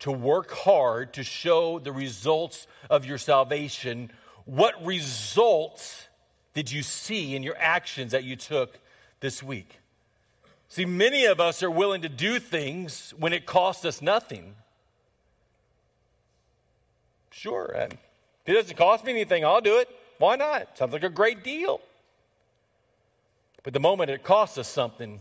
to 0.01 0.11
work 0.11 0.51
hard 0.51 1.13
to 1.15 1.23
show 1.23 1.79
the 1.79 1.93
results 1.93 2.67
of 2.89 3.05
your 3.05 3.19
salvation? 3.19 4.11
What 4.45 4.85
results 4.85 6.09
did 6.55 6.73
you 6.73 6.83
see 6.83 7.37
in 7.37 7.43
your 7.43 7.57
actions 7.59 8.13
that 8.13 8.25
you 8.25 8.37
took 8.37 8.79
this 9.21 9.43
week? 9.43 9.79
See, 10.69 10.85
many 10.85 11.25
of 11.25 11.41
us 11.41 11.63
are 11.63 11.71
willing 11.71 12.03
to 12.03 12.09
do 12.09 12.39
things 12.39 13.13
when 13.19 13.33
it 13.33 13.45
costs 13.45 13.85
us 13.85 14.01
nothing. 14.01 14.55
Sure, 17.31 17.75
if 17.75 17.99
it 18.47 18.53
doesn't 18.53 18.77
cost 18.77 19.05
me 19.05 19.13
anything, 19.13 19.45
I'll 19.45 19.61
do 19.61 19.79
it. 19.79 19.89
Why 20.19 20.37
not? 20.37 20.77
Sounds 20.77 20.93
like 20.93 21.03
a 21.03 21.09
great 21.09 21.43
deal. 21.43 21.81
But 23.63 23.73
the 23.73 23.81
moment 23.81 24.11
it 24.11 24.23
costs 24.23 24.59
us 24.59 24.69
something, 24.69 25.21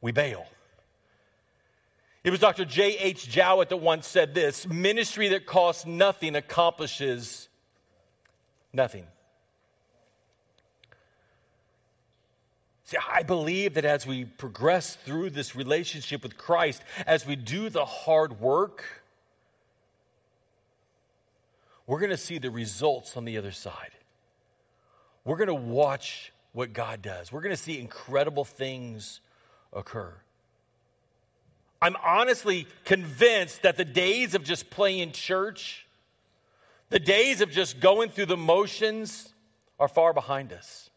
we 0.00 0.12
bail. 0.12 0.46
It 2.22 2.30
was 2.30 2.40
Dr. 2.40 2.66
J.H. 2.66 3.28
Jowett 3.28 3.70
that 3.70 3.78
once 3.78 4.06
said 4.06 4.34
this 4.34 4.66
ministry 4.66 5.28
that 5.28 5.46
costs 5.46 5.86
nothing 5.86 6.36
accomplishes 6.36 7.48
nothing. 8.72 9.06
See, 12.84 12.98
I 13.08 13.22
believe 13.22 13.74
that 13.74 13.84
as 13.84 14.06
we 14.06 14.24
progress 14.24 14.96
through 14.96 15.30
this 15.30 15.54
relationship 15.54 16.22
with 16.22 16.36
Christ, 16.36 16.82
as 17.06 17.24
we 17.24 17.36
do 17.36 17.70
the 17.70 17.84
hard 17.84 18.40
work, 18.40 18.84
we're 21.86 22.00
going 22.00 22.10
to 22.10 22.16
see 22.16 22.38
the 22.38 22.50
results 22.50 23.16
on 23.16 23.24
the 23.24 23.38
other 23.38 23.52
side. 23.52 23.92
We're 25.24 25.36
going 25.36 25.48
to 25.48 25.54
watch 25.54 26.32
what 26.52 26.72
God 26.72 27.00
does. 27.00 27.32
We're 27.32 27.42
going 27.42 27.54
to 27.54 27.62
see 27.62 27.78
incredible 27.78 28.44
things 28.44 29.20
occur. 29.72 30.12
I'm 31.82 31.96
honestly 32.04 32.66
convinced 32.84 33.62
that 33.62 33.76
the 33.76 33.84
days 33.84 34.34
of 34.34 34.44
just 34.44 34.70
playing 34.70 35.12
church, 35.12 35.86
the 36.90 36.98
days 36.98 37.40
of 37.40 37.50
just 37.50 37.80
going 37.80 38.10
through 38.10 38.26
the 38.26 38.36
motions, 38.36 39.32
are 39.78 39.88
far 39.88 40.12
behind 40.12 40.52
us. 40.52 40.90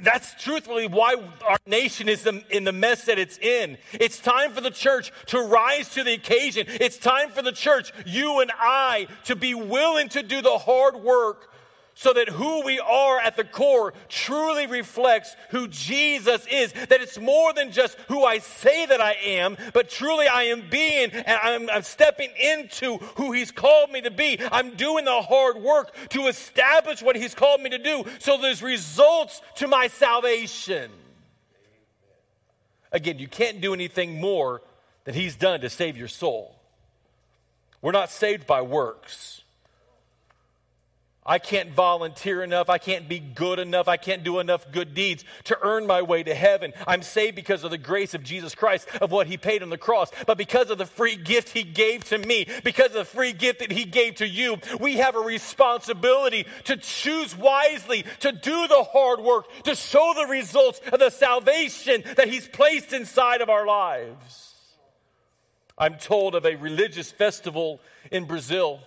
That's 0.00 0.32
truthfully 0.42 0.86
why 0.86 1.16
our 1.46 1.58
nation 1.66 2.08
is 2.08 2.26
in 2.26 2.64
the 2.64 2.72
mess 2.72 3.04
that 3.06 3.18
it's 3.18 3.36
in. 3.38 3.76
It's 3.92 4.20
time 4.20 4.52
for 4.52 4.62
the 4.62 4.70
church 4.70 5.12
to 5.26 5.40
rise 5.40 5.90
to 5.90 6.04
the 6.04 6.14
occasion. 6.14 6.66
It's 6.68 6.96
time 6.96 7.30
for 7.30 7.42
the 7.42 7.52
church, 7.52 7.92
you 8.06 8.40
and 8.40 8.50
I, 8.58 9.08
to 9.24 9.36
be 9.36 9.54
willing 9.54 10.08
to 10.10 10.22
do 10.22 10.40
the 10.40 10.56
hard 10.56 10.96
work 10.96 11.51
so 11.94 12.12
that 12.12 12.28
who 12.28 12.64
we 12.64 12.80
are 12.80 13.20
at 13.20 13.36
the 13.36 13.44
core 13.44 13.92
truly 14.08 14.66
reflects 14.66 15.36
who 15.50 15.68
Jesus 15.68 16.46
is. 16.50 16.72
That 16.72 17.00
it's 17.00 17.18
more 17.18 17.52
than 17.52 17.70
just 17.70 17.96
who 18.08 18.24
I 18.24 18.38
say 18.38 18.86
that 18.86 19.00
I 19.00 19.12
am, 19.24 19.56
but 19.72 19.88
truly 19.88 20.26
I 20.26 20.44
am 20.44 20.64
being 20.70 21.10
and 21.10 21.38
I'm, 21.42 21.70
I'm, 21.70 21.82
stepping 21.82 22.30
into 22.40 22.98
who 23.16 23.32
He's 23.32 23.50
called 23.50 23.90
me 23.90 24.00
to 24.02 24.10
be. 24.10 24.38
I'm 24.50 24.74
doing 24.76 25.04
the 25.04 25.22
hard 25.22 25.58
work 25.58 25.94
to 26.10 26.26
establish 26.26 27.02
what 27.02 27.16
He's 27.16 27.34
called 27.34 27.60
me 27.60 27.70
to 27.70 27.78
do 27.78 28.04
so 28.18 28.38
there's 28.38 28.62
results 28.62 29.42
to 29.56 29.68
my 29.68 29.88
salvation. 29.88 30.90
Again, 32.90 33.18
you 33.18 33.28
can't 33.28 33.60
do 33.60 33.74
anything 33.74 34.20
more 34.20 34.62
than 35.04 35.14
He's 35.14 35.36
done 35.36 35.60
to 35.60 35.70
save 35.70 35.96
your 35.96 36.08
soul. 36.08 36.56
We're 37.80 37.92
not 37.92 38.10
saved 38.10 38.46
by 38.46 38.62
works. 38.62 39.41
I 41.24 41.38
can't 41.38 41.70
volunteer 41.70 42.42
enough. 42.42 42.68
I 42.68 42.78
can't 42.78 43.08
be 43.08 43.20
good 43.20 43.60
enough. 43.60 43.86
I 43.86 43.96
can't 43.96 44.24
do 44.24 44.40
enough 44.40 44.72
good 44.72 44.92
deeds 44.92 45.24
to 45.44 45.56
earn 45.62 45.86
my 45.86 46.02
way 46.02 46.24
to 46.24 46.34
heaven. 46.34 46.72
I'm 46.84 47.02
saved 47.02 47.36
because 47.36 47.62
of 47.62 47.70
the 47.70 47.78
grace 47.78 48.14
of 48.14 48.24
Jesus 48.24 48.56
Christ, 48.56 48.88
of 49.00 49.12
what 49.12 49.28
He 49.28 49.36
paid 49.36 49.62
on 49.62 49.70
the 49.70 49.78
cross. 49.78 50.10
But 50.26 50.36
because 50.36 50.70
of 50.70 50.78
the 50.78 50.86
free 50.86 51.14
gift 51.14 51.50
He 51.50 51.62
gave 51.62 52.02
to 52.06 52.18
me, 52.18 52.48
because 52.64 52.86
of 52.86 52.94
the 52.94 53.04
free 53.04 53.32
gift 53.32 53.60
that 53.60 53.70
He 53.70 53.84
gave 53.84 54.16
to 54.16 54.26
you, 54.26 54.56
we 54.80 54.96
have 54.96 55.14
a 55.14 55.20
responsibility 55.20 56.44
to 56.64 56.76
choose 56.76 57.36
wisely, 57.36 58.04
to 58.20 58.32
do 58.32 58.66
the 58.66 58.82
hard 58.82 59.20
work, 59.20 59.46
to 59.62 59.76
show 59.76 60.14
the 60.16 60.26
results 60.26 60.80
of 60.92 60.98
the 60.98 61.10
salvation 61.10 62.02
that 62.16 62.28
He's 62.28 62.48
placed 62.48 62.92
inside 62.92 63.42
of 63.42 63.48
our 63.48 63.64
lives. 63.64 64.56
I'm 65.78 65.98
told 65.98 66.34
of 66.34 66.44
a 66.44 66.56
religious 66.56 67.12
festival 67.12 67.80
in 68.10 68.24
Brazil 68.24 68.80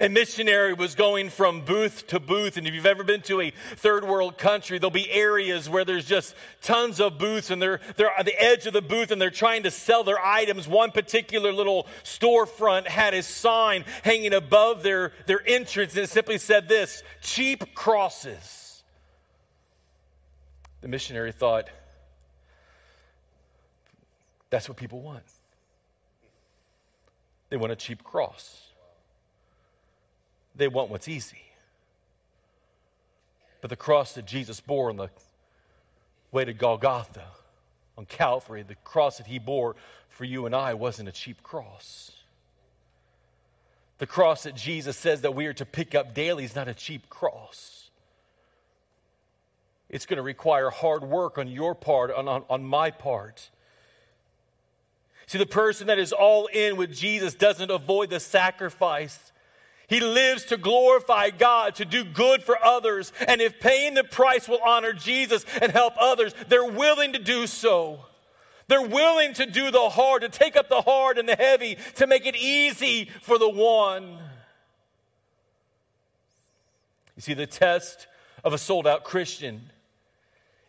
a 0.00 0.08
missionary 0.08 0.74
was 0.74 0.94
going 0.94 1.30
from 1.30 1.62
booth 1.62 2.06
to 2.08 2.20
booth. 2.20 2.56
And 2.56 2.66
if 2.66 2.74
you've 2.74 2.86
ever 2.86 3.04
been 3.04 3.22
to 3.22 3.40
a 3.40 3.52
third 3.76 4.04
world 4.04 4.38
country, 4.38 4.78
there'll 4.78 4.90
be 4.90 5.10
areas 5.10 5.68
where 5.68 5.84
there's 5.84 6.06
just 6.06 6.34
tons 6.62 7.00
of 7.00 7.18
booths 7.18 7.50
and 7.50 7.60
they're, 7.60 7.80
they're 7.96 8.10
at 8.18 8.26
the 8.26 8.40
edge 8.42 8.66
of 8.66 8.72
the 8.72 8.82
booth 8.82 9.10
and 9.10 9.20
they're 9.20 9.30
trying 9.30 9.62
to 9.64 9.70
sell 9.70 10.04
their 10.04 10.24
items. 10.24 10.68
One 10.68 10.90
particular 10.90 11.52
little 11.52 11.86
storefront 12.04 12.86
had 12.86 13.14
a 13.14 13.22
sign 13.22 13.84
hanging 14.02 14.34
above 14.34 14.82
their, 14.82 15.12
their 15.26 15.46
entrance 15.46 15.94
and 15.94 16.04
it 16.04 16.10
simply 16.10 16.38
said 16.38 16.68
this 16.68 17.02
cheap 17.20 17.74
crosses. 17.74 18.82
The 20.80 20.88
missionary 20.88 21.32
thought, 21.32 21.68
that's 24.50 24.68
what 24.68 24.76
people 24.76 25.00
want. 25.00 25.24
They 27.48 27.56
want 27.56 27.72
a 27.72 27.76
cheap 27.76 28.02
cross. 28.02 28.65
They 30.56 30.68
want 30.68 30.90
what's 30.90 31.08
easy. 31.08 31.42
But 33.60 33.70
the 33.70 33.76
cross 33.76 34.14
that 34.14 34.26
Jesus 34.26 34.60
bore 34.60 34.90
on 34.90 34.96
the 34.96 35.10
way 36.32 36.44
to 36.44 36.52
Golgotha, 36.52 37.24
on 37.96 38.06
Calvary, 38.06 38.62
the 38.62 38.74
cross 38.76 39.18
that 39.18 39.26
he 39.26 39.38
bore 39.38 39.76
for 40.08 40.24
you 40.24 40.46
and 40.46 40.54
I 40.54 40.74
wasn't 40.74 41.08
a 41.08 41.12
cheap 41.12 41.42
cross. 41.42 42.12
The 43.98 44.06
cross 44.06 44.42
that 44.42 44.54
Jesus 44.54 44.96
says 44.96 45.22
that 45.22 45.34
we 45.34 45.46
are 45.46 45.54
to 45.54 45.64
pick 45.64 45.94
up 45.94 46.14
daily 46.14 46.44
is 46.44 46.54
not 46.54 46.68
a 46.68 46.74
cheap 46.74 47.08
cross. 47.08 47.90
It's 49.88 50.04
going 50.04 50.18
to 50.18 50.22
require 50.22 50.70
hard 50.70 51.04
work 51.04 51.38
on 51.38 51.48
your 51.48 51.74
part, 51.74 52.10
on, 52.10 52.28
on, 52.28 52.44
on 52.50 52.64
my 52.64 52.90
part. 52.90 53.50
See, 55.26 55.38
the 55.38 55.46
person 55.46 55.86
that 55.86 55.98
is 55.98 56.12
all 56.12 56.46
in 56.46 56.76
with 56.76 56.94
Jesus 56.94 57.34
doesn't 57.34 57.70
avoid 57.70 58.10
the 58.10 58.20
sacrifice 58.20 59.32
he 59.88 60.00
lives 60.00 60.46
to 60.46 60.56
glorify 60.56 61.30
God, 61.30 61.76
to 61.76 61.84
do 61.84 62.04
good 62.04 62.42
for 62.42 62.62
others. 62.62 63.12
And 63.26 63.40
if 63.40 63.60
paying 63.60 63.94
the 63.94 64.04
price 64.04 64.48
will 64.48 64.60
honor 64.64 64.92
Jesus 64.92 65.44
and 65.60 65.70
help 65.70 65.94
others, 65.98 66.34
they're 66.48 66.64
willing 66.64 67.12
to 67.12 67.18
do 67.18 67.46
so. 67.46 68.00
They're 68.68 68.86
willing 68.86 69.34
to 69.34 69.46
do 69.46 69.70
the 69.70 69.88
hard, 69.88 70.22
to 70.22 70.28
take 70.28 70.56
up 70.56 70.68
the 70.68 70.82
hard 70.82 71.18
and 71.18 71.28
the 71.28 71.36
heavy, 71.36 71.78
to 71.96 72.06
make 72.06 72.26
it 72.26 72.34
easy 72.34 73.10
for 73.22 73.38
the 73.38 73.48
one. 73.48 74.18
You 77.14 77.22
see, 77.22 77.34
the 77.34 77.46
test 77.46 78.08
of 78.42 78.52
a 78.52 78.58
sold 78.58 78.86
out 78.86 79.04
Christian 79.04 79.70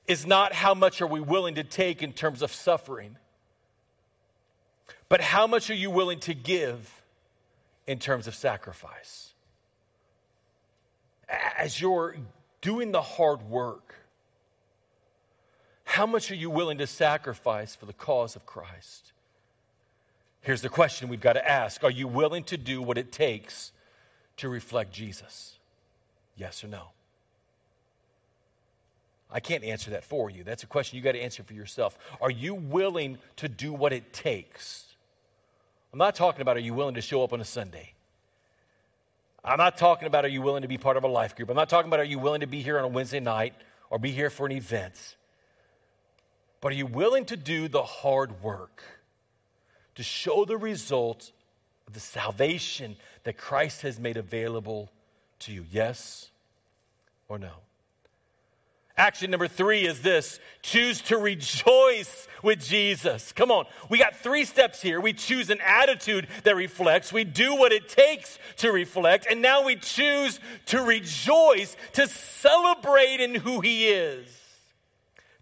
is 0.07 0.25
not 0.25 0.53
how 0.53 0.73
much 0.73 1.01
are 1.01 1.07
we 1.07 1.19
willing 1.19 1.55
to 1.55 1.63
take 1.63 2.03
in 2.03 2.13
terms 2.13 2.41
of 2.41 2.53
suffering, 2.53 3.17
but 5.09 5.21
how 5.21 5.47
much 5.47 5.69
are 5.69 5.75
you 5.75 5.89
willing 5.89 6.19
to 6.21 6.33
give 6.33 6.96
in 7.87 7.99
terms 7.99 8.27
of 8.27 8.35
sacrifice. 8.35 9.33
As 11.57 11.81
you're 11.81 12.17
doing 12.61 12.91
the 12.91 13.01
hard 13.01 13.49
work, 13.49 13.95
how 15.85 16.05
much 16.05 16.29
are 16.29 16.35
you 16.35 16.49
willing 16.49 16.77
to 16.77 16.87
sacrifice 16.87 17.75
for 17.75 17.85
the 17.85 17.93
cause 17.93 18.35
of 18.35 18.45
Christ? 18.45 19.13
Here's 20.41 20.61
the 20.61 20.69
question 20.69 21.09
we've 21.09 21.21
got 21.21 21.33
to 21.33 21.49
ask 21.49 21.83
Are 21.83 21.91
you 21.91 22.07
willing 22.07 22.43
to 22.45 22.57
do 22.57 22.81
what 22.81 22.97
it 22.97 23.11
takes 23.11 23.71
to 24.37 24.49
reflect 24.49 24.93
Jesus? 24.93 25.55
Yes 26.35 26.63
or 26.63 26.67
no? 26.67 26.89
I 29.31 29.39
can't 29.39 29.63
answer 29.63 29.91
that 29.91 30.03
for 30.03 30.29
you. 30.29 30.43
That's 30.43 30.63
a 30.63 30.67
question 30.67 30.97
you 30.97 31.03
got 31.03 31.13
to 31.13 31.21
answer 31.21 31.43
for 31.43 31.53
yourself. 31.53 31.97
Are 32.21 32.31
you 32.31 32.55
willing 32.55 33.17
to 33.37 33.49
do 33.49 33.73
what 33.73 33.91
it 33.91 34.13
takes 34.13 34.85
I'm 35.93 35.99
not 35.99 36.15
talking 36.15 36.41
about 36.41 36.57
are 36.57 36.61
you 36.61 36.73
willing 36.73 36.95
to 36.95 37.01
show 37.01 37.23
up 37.23 37.33
on 37.33 37.41
a 37.41 37.45
Sunday. 37.45 37.93
I'm 39.43 39.57
not 39.57 39.77
talking 39.77 40.07
about 40.07 40.25
are 40.25 40.29
you 40.29 40.41
willing 40.41 40.63
to 40.63 40.67
be 40.67 40.77
part 40.77 40.97
of 40.97 41.03
a 41.03 41.07
life 41.07 41.35
group. 41.35 41.49
I'm 41.49 41.55
not 41.55 41.69
talking 41.69 41.87
about 41.87 41.99
are 41.99 42.05
you 42.05 42.19
willing 42.19 42.41
to 42.41 42.47
be 42.47 42.61
here 42.61 42.77
on 42.77 42.83
a 42.83 42.89
Wednesday 42.89 43.19
night 43.19 43.53
or 43.89 43.97
be 43.97 44.11
here 44.11 44.29
for 44.29 44.45
an 44.45 44.51
event. 44.51 45.15
But 46.59 46.73
are 46.73 46.75
you 46.75 46.85
willing 46.85 47.25
to 47.25 47.37
do 47.37 47.67
the 47.67 47.83
hard 47.83 48.43
work 48.43 48.83
to 49.95 50.03
show 50.03 50.43
the 50.43 50.57
result 50.57 51.31
of 51.87 51.93
the 51.93 51.99
salvation 51.99 52.97
that 53.23 53.37
Christ 53.37 53.83
has 53.83 53.99
made 53.99 54.17
available 54.17 54.91
to 55.39 55.53
you? 55.53 55.65
Yes 55.71 56.29
or 57.29 57.39
no? 57.39 57.51
Action 58.97 59.29
number 59.29 59.47
three 59.47 59.85
is 59.85 60.01
this 60.01 60.39
choose 60.63 61.01
to 61.01 61.17
rejoice 61.17 62.27
with 62.41 62.59
Jesus. 62.59 63.31
Come 63.31 63.51
on. 63.51 63.65
We 63.89 63.99
got 63.99 64.15
three 64.15 64.43
steps 64.43 64.81
here. 64.81 64.99
We 64.99 65.13
choose 65.13 65.51
an 65.51 65.59
attitude 65.63 66.27
that 66.43 66.55
reflects, 66.55 67.13
we 67.13 67.23
do 67.23 67.55
what 67.55 67.71
it 67.71 67.89
takes 67.89 68.39
to 68.57 68.71
reflect, 68.71 69.27
and 69.29 69.41
now 69.41 69.63
we 69.63 69.75
choose 69.75 70.39
to 70.67 70.81
rejoice, 70.81 71.75
to 71.93 72.07
celebrate 72.07 73.19
in 73.19 73.35
who 73.35 73.61
He 73.61 73.87
is. 73.89 74.27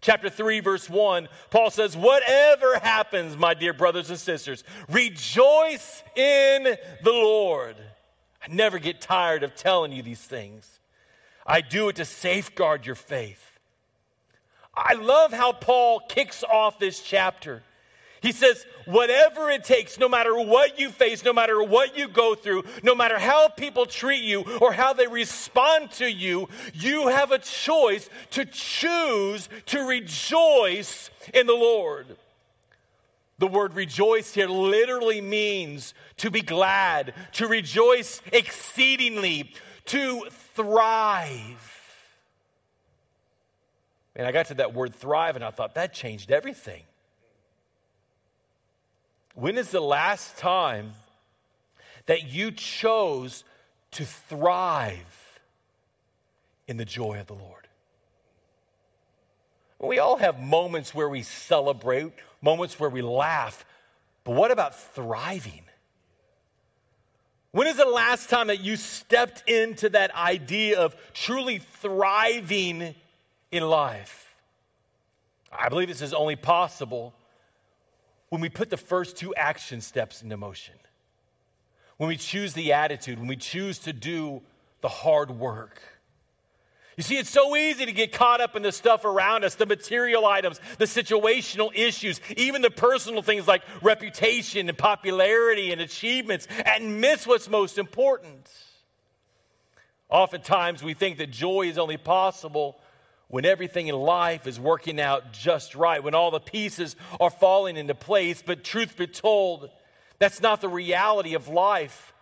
Chapter 0.02 0.28
3, 0.28 0.60
verse 0.60 0.90
1, 0.90 1.28
Paul 1.50 1.70
says, 1.70 1.96
Whatever 1.96 2.78
happens, 2.78 3.36
my 3.36 3.54
dear 3.54 3.72
brothers 3.72 4.10
and 4.10 4.18
sisters, 4.18 4.62
rejoice 4.88 6.04
in 6.14 6.76
the 7.02 7.10
Lord. 7.10 7.76
I 8.42 8.52
never 8.52 8.78
get 8.78 9.00
tired 9.00 9.42
of 9.42 9.56
telling 9.56 9.92
you 9.92 10.02
these 10.02 10.20
things. 10.20 10.78
I 11.46 11.60
do 11.60 11.88
it 11.88 11.96
to 11.96 12.04
safeguard 12.04 12.86
your 12.86 12.94
faith. 12.94 13.45
I 14.76 14.94
love 14.94 15.32
how 15.32 15.52
Paul 15.52 16.00
kicks 16.00 16.44
off 16.44 16.78
this 16.78 17.00
chapter. 17.00 17.62
He 18.20 18.32
says, 18.32 18.66
whatever 18.86 19.50
it 19.50 19.64
takes, 19.64 19.98
no 19.98 20.08
matter 20.08 20.36
what 20.36 20.78
you 20.78 20.90
face, 20.90 21.24
no 21.24 21.32
matter 21.32 21.62
what 21.62 21.96
you 21.96 22.08
go 22.08 22.34
through, 22.34 22.64
no 22.82 22.94
matter 22.94 23.18
how 23.18 23.48
people 23.48 23.86
treat 23.86 24.22
you 24.22 24.42
or 24.60 24.72
how 24.72 24.92
they 24.92 25.06
respond 25.06 25.92
to 25.92 26.10
you, 26.10 26.48
you 26.74 27.08
have 27.08 27.30
a 27.30 27.38
choice 27.38 28.10
to 28.32 28.44
choose 28.44 29.48
to 29.66 29.86
rejoice 29.86 31.10
in 31.34 31.46
the 31.46 31.54
Lord. 31.54 32.16
The 33.38 33.46
word 33.46 33.74
rejoice 33.74 34.32
here 34.32 34.48
literally 34.48 35.20
means 35.20 35.94
to 36.18 36.30
be 36.30 36.40
glad, 36.40 37.12
to 37.32 37.46
rejoice 37.46 38.22
exceedingly, 38.32 39.52
to 39.86 40.26
thrive. 40.54 41.75
And 44.16 44.26
I 44.26 44.32
got 44.32 44.46
to 44.46 44.54
that 44.54 44.72
word 44.72 44.94
thrive 44.94 45.36
and 45.36 45.44
I 45.44 45.50
thought 45.50 45.74
that 45.74 45.92
changed 45.92 46.32
everything. 46.32 46.82
When 49.34 49.58
is 49.58 49.70
the 49.70 49.80
last 49.80 50.38
time 50.38 50.94
that 52.06 52.26
you 52.26 52.50
chose 52.50 53.44
to 53.92 54.06
thrive 54.06 55.40
in 56.66 56.78
the 56.78 56.86
joy 56.86 57.20
of 57.20 57.26
the 57.26 57.34
Lord? 57.34 57.68
We 59.78 59.98
all 59.98 60.16
have 60.16 60.40
moments 60.40 60.94
where 60.94 61.10
we 61.10 61.22
celebrate, 61.22 62.12
moments 62.40 62.80
where 62.80 62.88
we 62.88 63.02
laugh, 63.02 63.66
but 64.24 64.34
what 64.34 64.50
about 64.50 64.74
thriving? 64.74 65.64
When 67.52 67.66
is 67.66 67.76
the 67.76 67.84
last 67.84 68.30
time 68.30 68.46
that 68.46 68.60
you 68.60 68.76
stepped 68.76 69.48
into 69.48 69.90
that 69.90 70.14
idea 70.14 70.80
of 70.80 70.96
truly 71.12 71.58
thriving 71.58 72.94
in 73.50 73.62
life? 73.62 74.34
I 75.52 75.68
believe 75.68 75.88
this 75.88 76.02
is 76.02 76.14
only 76.14 76.36
possible 76.36 77.14
when 78.28 78.40
we 78.40 78.48
put 78.48 78.70
the 78.70 78.76
first 78.76 79.16
two 79.16 79.34
action 79.34 79.80
steps 79.80 80.22
into 80.22 80.36
motion. 80.36 80.74
When 81.96 82.08
we 82.08 82.16
choose 82.16 82.52
the 82.52 82.72
attitude, 82.72 83.18
when 83.18 83.28
we 83.28 83.36
choose 83.36 83.78
to 83.80 83.92
do 83.92 84.42
the 84.82 84.88
hard 84.88 85.30
work. 85.30 85.80
You 86.96 87.02
see, 87.02 87.18
it's 87.18 87.30
so 87.30 87.56
easy 87.56 87.84
to 87.84 87.92
get 87.92 88.12
caught 88.12 88.40
up 88.40 88.56
in 88.56 88.62
the 88.62 88.72
stuff 88.72 89.04
around 89.04 89.44
us, 89.44 89.54
the 89.54 89.66
material 89.66 90.24
items, 90.26 90.60
the 90.78 90.86
situational 90.86 91.70
issues, 91.74 92.20
even 92.36 92.62
the 92.62 92.70
personal 92.70 93.20
things 93.20 93.46
like 93.46 93.62
reputation 93.82 94.68
and 94.68 94.78
popularity 94.78 95.72
and 95.72 95.80
achievements, 95.80 96.48
and 96.64 97.00
miss 97.00 97.26
what's 97.26 97.50
most 97.50 97.76
important. 97.76 98.50
Oftentimes, 100.08 100.82
we 100.82 100.94
think 100.94 101.18
that 101.18 101.30
joy 101.30 101.68
is 101.68 101.76
only 101.76 101.98
possible 101.98 102.78
when 103.28 103.44
everything 103.44 103.88
in 103.88 103.96
life 103.96 104.46
is 104.46 104.60
working 104.60 105.00
out 105.00 105.32
just 105.32 105.74
right, 105.74 106.02
when 106.02 106.14
all 106.14 106.30
the 106.30 106.40
pieces 106.40 106.94
are 107.18 107.30
falling 107.30 107.76
into 107.76 107.94
place. 107.94 108.42
But 108.44 108.62
truth 108.62 108.96
be 108.96 109.06
told, 109.06 109.70
that's 110.18 110.40
not 110.40 110.60
the 110.60 110.68
reality 110.68 111.34
of 111.34 111.48
life. 111.48 112.12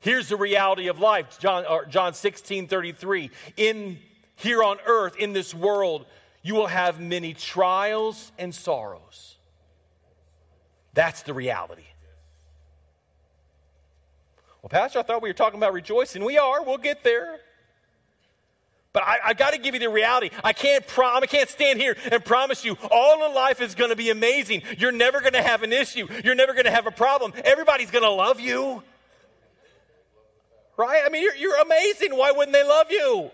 Here's 0.00 0.28
the 0.28 0.36
reality 0.36 0.88
of 0.88 1.00
life 1.00 1.38
John, 1.40 1.64
John 1.88 2.14
16 2.14 2.68
33. 2.68 3.30
In, 3.56 3.98
here 4.36 4.62
on 4.62 4.78
earth, 4.86 5.16
in 5.16 5.32
this 5.32 5.52
world, 5.52 6.06
you 6.42 6.54
will 6.54 6.68
have 6.68 7.00
many 7.00 7.34
trials 7.34 8.30
and 8.38 8.54
sorrows. 8.54 9.36
That's 10.94 11.22
the 11.22 11.34
reality. 11.34 11.82
Well, 14.62 14.68
Pastor, 14.70 15.00
I 15.00 15.02
thought 15.02 15.22
we 15.22 15.28
were 15.28 15.34
talking 15.34 15.58
about 15.58 15.72
rejoicing. 15.72 16.24
We 16.24 16.38
are. 16.38 16.62
We'll 16.62 16.78
get 16.78 17.02
there. 17.04 17.40
But 18.96 19.02
I, 19.06 19.18
I 19.26 19.34
got 19.34 19.52
to 19.52 19.58
give 19.58 19.74
you 19.74 19.80
the 19.80 19.90
reality. 19.90 20.30
I 20.42 20.54
can't 20.54 20.86
prom- 20.86 21.22
I 21.22 21.26
can't 21.26 21.50
stand 21.50 21.78
here 21.78 21.98
and 22.10 22.24
promise 22.24 22.64
you 22.64 22.78
all 22.90 23.22
of 23.24 23.34
life 23.34 23.60
is 23.60 23.74
going 23.74 23.90
to 23.90 23.96
be 23.96 24.08
amazing. 24.08 24.62
You're 24.78 24.90
never 24.90 25.20
going 25.20 25.34
to 25.34 25.42
have 25.42 25.62
an 25.62 25.70
issue. 25.70 26.08
You're 26.24 26.34
never 26.34 26.54
going 26.54 26.64
to 26.64 26.70
have 26.70 26.86
a 26.86 26.90
problem. 26.90 27.34
Everybody's 27.44 27.90
going 27.90 28.04
to 28.04 28.10
love 28.10 28.40
you. 28.40 28.82
Right? 30.78 31.02
I 31.04 31.10
mean, 31.10 31.24
you're, 31.24 31.36
you're 31.36 31.60
amazing. 31.60 32.16
Why 32.16 32.30
wouldn't 32.30 32.54
they 32.54 32.66
love 32.66 32.86
you? 32.90 33.30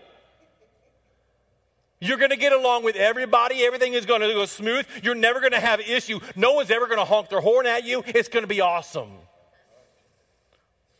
You're 2.01 2.17
going 2.17 2.31
to 2.31 2.35
get 2.35 2.51
along 2.51 2.83
with 2.83 2.97
everybody. 2.97 3.63
Everything 3.63 3.93
is 3.93 4.05
going 4.05 4.19
to 4.19 4.33
go 4.33 4.43
smooth. 4.43 4.85
You're 5.01 5.15
never 5.15 5.39
going 5.39 5.53
to 5.53 5.61
have 5.61 5.79
an 5.79 5.85
issue. 5.87 6.19
No 6.35 6.55
one's 6.55 6.71
ever 6.71 6.87
going 6.87 6.99
to 6.99 7.05
honk 7.05 7.29
their 7.29 7.39
horn 7.39 7.67
at 7.67 7.85
you. 7.85 8.03
It's 8.05 8.27
going 8.27 8.43
to 8.43 8.49
be 8.49 8.59
awesome. 8.59 9.11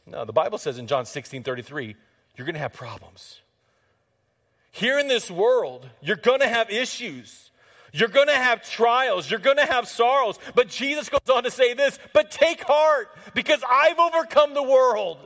No, 0.06 0.24
the 0.24 0.32
Bible 0.32 0.58
says 0.58 0.78
in 0.78 0.88
John 0.88 1.06
16 1.06 1.44
33, 1.44 1.98
you're 2.38 2.46
going 2.46 2.56
to 2.56 2.62
have 2.62 2.72
problems. 2.72 3.42
Here 4.74 4.98
in 4.98 5.08
this 5.08 5.30
world, 5.30 5.88
you're 6.02 6.16
going 6.16 6.40
to 6.40 6.48
have 6.48 6.72
issues. 6.72 7.52
You're 7.92 8.10
going 8.10 8.28
to 8.28 8.36
have 8.36 8.68
trials. 8.68 9.30
You're 9.30 9.40
going 9.40 9.58
to 9.58 9.68
have 9.68 9.88
sorrows. 9.88 10.40
But 10.56 10.68
Jesus 10.68 11.10
goes 11.10 11.30
on 11.32 11.44
to 11.44 11.52
say 11.52 11.76
this, 11.76 12.00
but 12.12 12.32
take 12.32 12.64
heart 12.64 13.08
because 13.36 13.62
I've 13.70 14.00
overcome 14.00 14.56
the 14.56 14.64
world. 14.64 15.20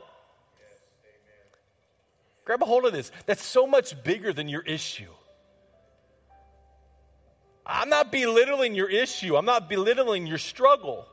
Grab 2.44 2.62
a 2.62 2.66
hold 2.66 2.84
of 2.84 2.92
this. 2.92 3.10
That's 3.24 3.42
so 3.42 3.66
much 3.66 4.02
bigger 4.04 4.34
than 4.34 4.48
your 4.48 4.60
issue. 4.60 5.10
I'm 7.64 7.88
not 7.88 8.12
belittling 8.12 8.74
your 8.74 8.90
issue, 8.90 9.34
I'm 9.34 9.46
not 9.46 9.70
belittling 9.70 10.26
your 10.26 10.38
struggle. 10.38 11.06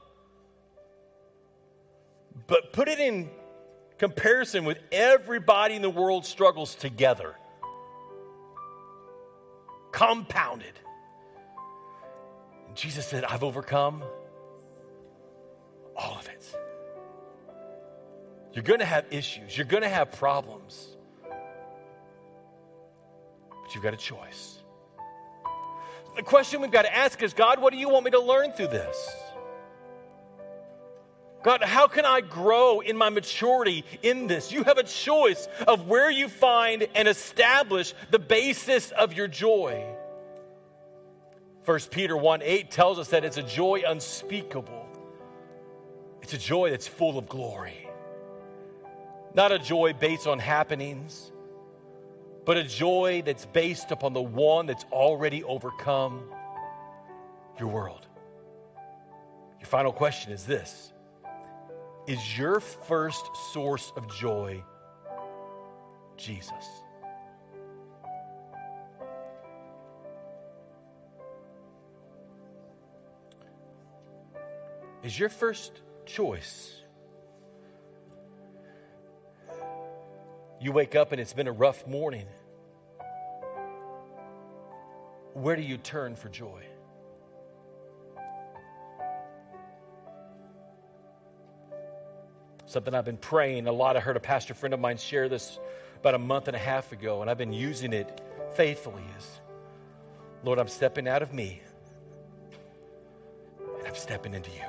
But 2.47 2.73
put 2.73 2.89
it 2.89 2.99
in 2.99 3.29
comparison 3.97 4.65
with 4.65 4.77
everybody 4.91 5.75
in 5.75 5.81
the 5.81 5.89
world 5.89 6.25
struggles 6.25 6.75
together 6.75 7.35
compounded. 9.95 10.73
And 12.67 12.75
Jesus 12.75 13.07
said, 13.07 13.23
I've 13.23 13.45
overcome 13.45 14.03
all 15.95 16.17
of 16.19 16.27
it. 16.27 16.45
You're 18.53 18.63
going 18.63 18.81
to 18.81 18.85
have 18.85 19.05
issues, 19.09 19.57
you're 19.57 19.65
going 19.65 19.83
to 19.83 19.89
have 19.89 20.11
problems, 20.11 20.89
but 23.49 23.73
you've 23.73 23.83
got 23.83 23.93
a 23.93 23.97
choice. 23.97 24.61
The 26.17 26.23
question 26.23 26.61
we've 26.61 26.71
got 26.71 26.83
to 26.83 26.95
ask 26.95 27.21
is 27.23 27.33
God, 27.33 27.61
what 27.61 27.71
do 27.71 27.79
you 27.79 27.89
want 27.89 28.03
me 28.05 28.11
to 28.11 28.21
learn 28.21 28.51
through 28.51 28.67
this? 28.67 29.24
God, 31.45 31.61
how 31.61 31.85
can 31.85 32.05
I 32.05 32.21
grow 32.21 32.79
in 32.79 32.97
my 32.97 33.11
maturity 33.11 33.85
in 34.01 34.25
this? 34.25 34.51
You 34.51 34.63
have 34.63 34.79
a 34.79 34.83
choice 34.83 35.47
of 35.67 35.87
where 35.87 36.09
you 36.09 36.27
find 36.27 36.87
and 36.95 37.07
establish 37.07 37.93
the 38.09 38.17
basis 38.17 38.89
of 38.89 39.13
your 39.13 39.27
joy. 39.27 39.85
1 41.63 41.79
Peter 41.91 42.17
1 42.17 42.41
8 42.41 42.71
tells 42.71 42.97
us 42.97 43.09
that 43.09 43.23
it's 43.23 43.37
a 43.37 43.43
joy 43.43 43.83
unspeakable, 43.85 44.87
it's 46.23 46.33
a 46.33 46.37
joy 46.39 46.71
that's 46.71 46.87
full 46.87 47.15
of 47.15 47.29
glory. 47.29 47.87
Not 49.35 49.51
a 49.51 49.59
joy 49.59 49.93
based 49.93 50.25
on 50.25 50.39
happenings, 50.39 51.31
but 52.43 52.57
a 52.57 52.63
joy 52.63 53.21
that's 53.23 53.45
based 53.45 53.91
upon 53.91 54.13
the 54.13 54.21
one 54.23 54.65
that's 54.65 54.85
already 54.91 55.43
overcome 55.43 56.23
your 57.59 57.67
world. 57.67 58.07
Your 59.59 59.67
final 59.67 59.93
question 59.93 60.31
is 60.31 60.43
this 60.47 60.91
is 62.07 62.37
your 62.37 62.59
first 62.59 63.29
source 63.51 63.91
of 63.95 64.07
joy 64.13 64.63
Jesus? 66.17 66.51
Is 75.03 75.19
your 75.19 75.29
first 75.29 75.81
choice? 76.05 76.81
You 80.59 80.71
wake 80.71 80.95
up 80.95 81.11
and 81.11 81.21
it's 81.21 81.33
been 81.33 81.47
a 81.47 81.51
rough 81.51 81.85
morning. 81.85 82.25
Where 85.33 85.55
do 85.55 85.61
you 85.61 85.77
turn 85.77 86.15
for 86.15 86.29
joy? 86.29 86.63
Something 92.75 92.93
I've 92.93 93.05
been 93.05 93.15
praying 93.15 93.67
a 93.67 93.71
lot. 93.71 93.95
I 93.95 94.01
heard 94.01 94.17
a 94.17 94.19
pastor 94.19 94.53
friend 94.53 94.73
of 94.73 94.81
mine 94.81 94.97
share 94.97 95.29
this 95.29 95.59
about 96.01 96.13
a 96.13 96.17
month 96.17 96.49
and 96.49 96.57
a 96.57 96.59
half 96.59 96.91
ago, 96.91 97.21
and 97.21 97.31
I've 97.31 97.37
been 97.37 97.53
using 97.53 97.93
it 97.93 98.19
faithfully. 98.55 99.01
Is 99.17 99.39
Lord, 100.43 100.59
I'm 100.59 100.67
stepping 100.67 101.07
out 101.07 101.21
of 101.21 101.33
me 101.33 101.61
and 103.77 103.87
I'm 103.87 103.95
stepping 103.95 104.33
into 104.33 104.51
you. 104.51 104.65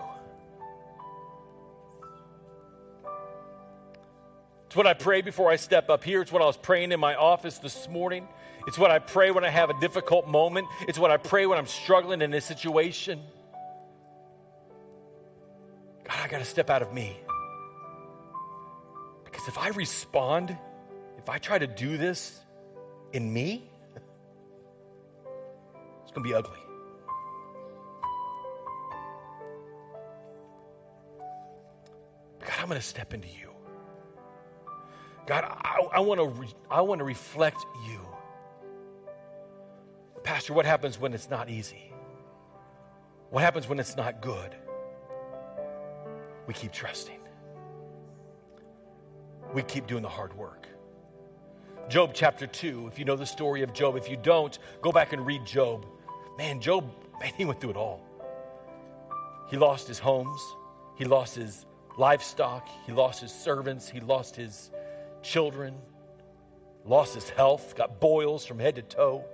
It's 4.67 4.77
what 4.77 4.87
I 4.87 4.95
pray 4.95 5.21
before 5.21 5.51
I 5.51 5.57
step 5.57 5.91
up 5.91 6.05
here. 6.05 6.23
It's 6.23 6.31
what 6.31 6.43
I 6.43 6.47
was 6.47 6.57
praying 6.57 6.93
in 6.93 7.01
my 7.01 7.17
office 7.17 7.59
this 7.59 7.89
morning. 7.89 8.29
It's 8.69 8.79
what 8.79 8.93
I 8.93 9.01
pray 9.01 9.33
when 9.33 9.45
I 9.45 9.51
have 9.51 9.69
a 9.69 9.81
difficult 9.81 10.29
moment. 10.29 10.69
It's 10.87 10.97
what 10.99 11.11
I 11.11 11.17
pray 11.17 11.47
when 11.47 11.59
I'm 11.59 11.67
struggling 11.67 12.23
in 12.23 12.33
a 12.35 12.41
situation. 12.41 13.21
God, 16.05 16.19
I 16.23 16.29
got 16.29 16.39
to 16.39 16.45
step 16.45 16.71
out 16.71 16.83
of 16.83 16.93
me. 16.93 17.17
If 19.47 19.59
I 19.59 19.69
respond, 19.69 20.57
if 21.19 21.29
I 21.29 21.39
try 21.39 21.59
to 21.59 21.67
do 21.67 21.97
this 21.97 22.41
in 23.13 23.33
me, 23.33 23.71
it's 26.03 26.13
going 26.13 26.23
to 26.25 26.29
be 26.29 26.35
ugly. 26.35 26.59
God, 32.41 32.55
I'm 32.59 32.69
going 32.69 32.81
to 32.81 32.87
step 32.87 33.15
into 33.15 33.29
you. 33.29 33.51
God, 35.27 35.45
I 35.93 36.01
want 36.01 36.21
to 36.21 36.27
re, 36.27 36.49
I 36.71 36.81
want 36.83 37.01
to 37.01 37.05
reflect 37.05 37.65
you. 37.89 38.01
Pastor, 40.23 40.53
what 40.53 40.67
happens 40.67 40.99
when 40.99 41.13
it's 41.15 41.31
not 41.31 41.49
easy? 41.49 41.93
What 43.31 43.43
happens 43.43 43.69
when 43.69 43.79
it's 43.79 43.97
not 43.97 44.21
good? 44.21 44.55
we 46.47 46.55
keep 46.55 46.73
trusting. 46.73 47.19
We 49.57 49.63
keep 49.63 49.87
doing 49.87 50.03
the 50.03 50.09
hard 50.11 50.37
work. 50.37 50.69
Job 51.89 52.11
chapter 52.13 52.47
2, 52.47 52.89
if 52.89 52.99
you 52.99 53.07
know 53.07 53.17
the 53.17 53.25
story 53.25 53.63
of 53.63 53.73
Job, 53.73 53.97
if 53.97 54.11
you 54.11 54.19
don't, 54.19 54.59
go 54.83 54.93
back 54.93 55.15
and 55.15 55.25
read 55.25 55.47
Job. 55.47 55.87
Man, 56.37 56.61
Job, 56.61 56.85
man, 57.19 57.33
he 57.39 57.47
went 57.47 57.59
through 57.63 57.71
it 57.71 57.77
all. 57.79 58.03
He 59.49 59.57
lost 59.57 59.89
his 59.89 59.99
homes, 59.99 60.43
he 60.99 61.07
lost 61.07 61.35
his 61.37 61.65
livestock, 61.97 62.69
he 62.85 62.93
lost 62.93 63.23
his 63.23 63.33
servants, 63.33 63.89
he 63.89 63.99
lost 64.01 64.37
his 64.37 64.71
children, 65.23 65.75
lost 66.85 67.15
his 67.15 67.31
health, 67.31 67.77
got 67.77 67.99
boils 67.99 68.45
from 68.45 68.59
head 68.59 68.75
to 68.75 68.83
toe. 68.83 69.25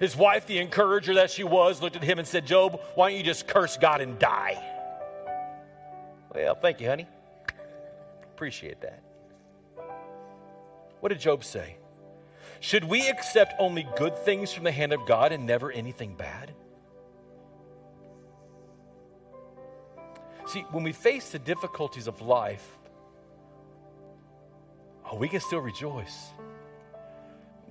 His 0.00 0.16
wife, 0.16 0.46
the 0.46 0.58
encourager 0.60 1.12
that 1.16 1.30
she 1.30 1.44
was, 1.44 1.82
looked 1.82 1.96
at 1.96 2.02
him 2.02 2.18
and 2.18 2.26
said, 2.26 2.46
Job, 2.46 2.80
why 2.94 3.10
don't 3.10 3.18
you 3.18 3.24
just 3.24 3.46
curse 3.46 3.76
God 3.76 4.00
and 4.00 4.18
die? 4.18 4.56
Well, 6.34 6.54
thank 6.54 6.80
you, 6.80 6.88
honey. 6.88 7.06
Appreciate 8.36 8.82
that. 8.82 9.02
What 11.00 11.08
did 11.08 11.18
Job 11.20 11.42
say? 11.42 11.78
Should 12.60 12.84
we 12.84 13.08
accept 13.08 13.54
only 13.58 13.88
good 13.96 14.18
things 14.18 14.52
from 14.52 14.64
the 14.64 14.70
hand 14.70 14.92
of 14.92 15.06
God 15.06 15.32
and 15.32 15.46
never 15.46 15.72
anything 15.72 16.14
bad? 16.14 16.52
See, 20.48 20.66
when 20.70 20.84
we 20.84 20.92
face 20.92 21.30
the 21.30 21.38
difficulties 21.38 22.06
of 22.06 22.20
life, 22.20 22.76
oh, 25.10 25.16
we 25.16 25.30
can 25.30 25.40
still 25.40 25.60
rejoice. 25.60 26.26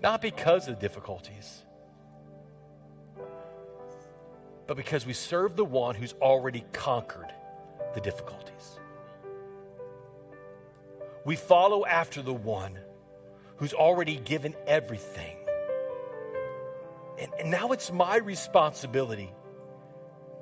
Not 0.01 0.19
because 0.19 0.67
of 0.67 0.79
the 0.79 0.81
difficulties, 0.81 1.63
but 4.65 4.75
because 4.75 5.05
we 5.05 5.13
serve 5.13 5.55
the 5.55 5.63
one 5.63 5.93
who's 5.93 6.13
already 6.13 6.65
conquered 6.73 7.31
the 7.93 8.01
difficulties. 8.01 8.79
We 11.25 11.35
follow 11.35 11.85
after 11.85 12.21
the 12.21 12.33
one 12.33 12.77
who's 13.57 13.73
already 13.73 14.17
given 14.17 14.55
everything. 14.67 15.37
And, 17.19 17.31
and 17.39 17.51
now 17.51 17.71
it's 17.71 17.91
my 17.91 18.17
responsibility 18.17 19.33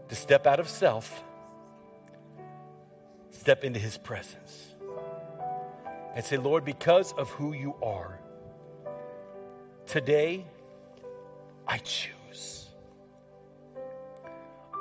to 0.09 0.15
step 0.15 0.45
out 0.45 0.59
of 0.59 0.67
self, 0.67 1.23
step 3.31 3.63
into 3.63 3.79
his 3.79 3.97
presence, 3.97 4.75
and 6.15 6.23
say, 6.23 6.37
Lord, 6.37 6.65
because 6.65 7.13
of 7.13 7.29
who 7.29 7.53
you 7.53 7.75
are, 7.81 8.19
today 9.85 10.45
I 11.65 11.77
choose. 11.77 12.67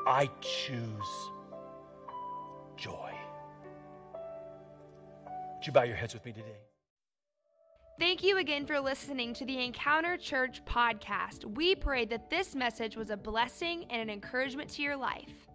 I 0.06 0.28
choose 0.40 1.30
joy. 2.76 3.11
Would 5.62 5.68
you 5.68 5.72
bow 5.72 5.84
your 5.84 5.94
heads 5.94 6.12
with 6.12 6.24
me 6.24 6.32
today? 6.32 6.56
Thank 7.96 8.24
you 8.24 8.38
again 8.38 8.66
for 8.66 8.80
listening 8.80 9.32
to 9.34 9.44
the 9.44 9.64
Encounter 9.64 10.16
Church 10.16 10.60
podcast. 10.64 11.44
We 11.44 11.76
pray 11.76 12.04
that 12.06 12.28
this 12.28 12.56
message 12.56 12.96
was 12.96 13.10
a 13.10 13.16
blessing 13.16 13.84
and 13.88 14.02
an 14.02 14.10
encouragement 14.10 14.70
to 14.70 14.82
your 14.82 14.96
life. 14.96 15.46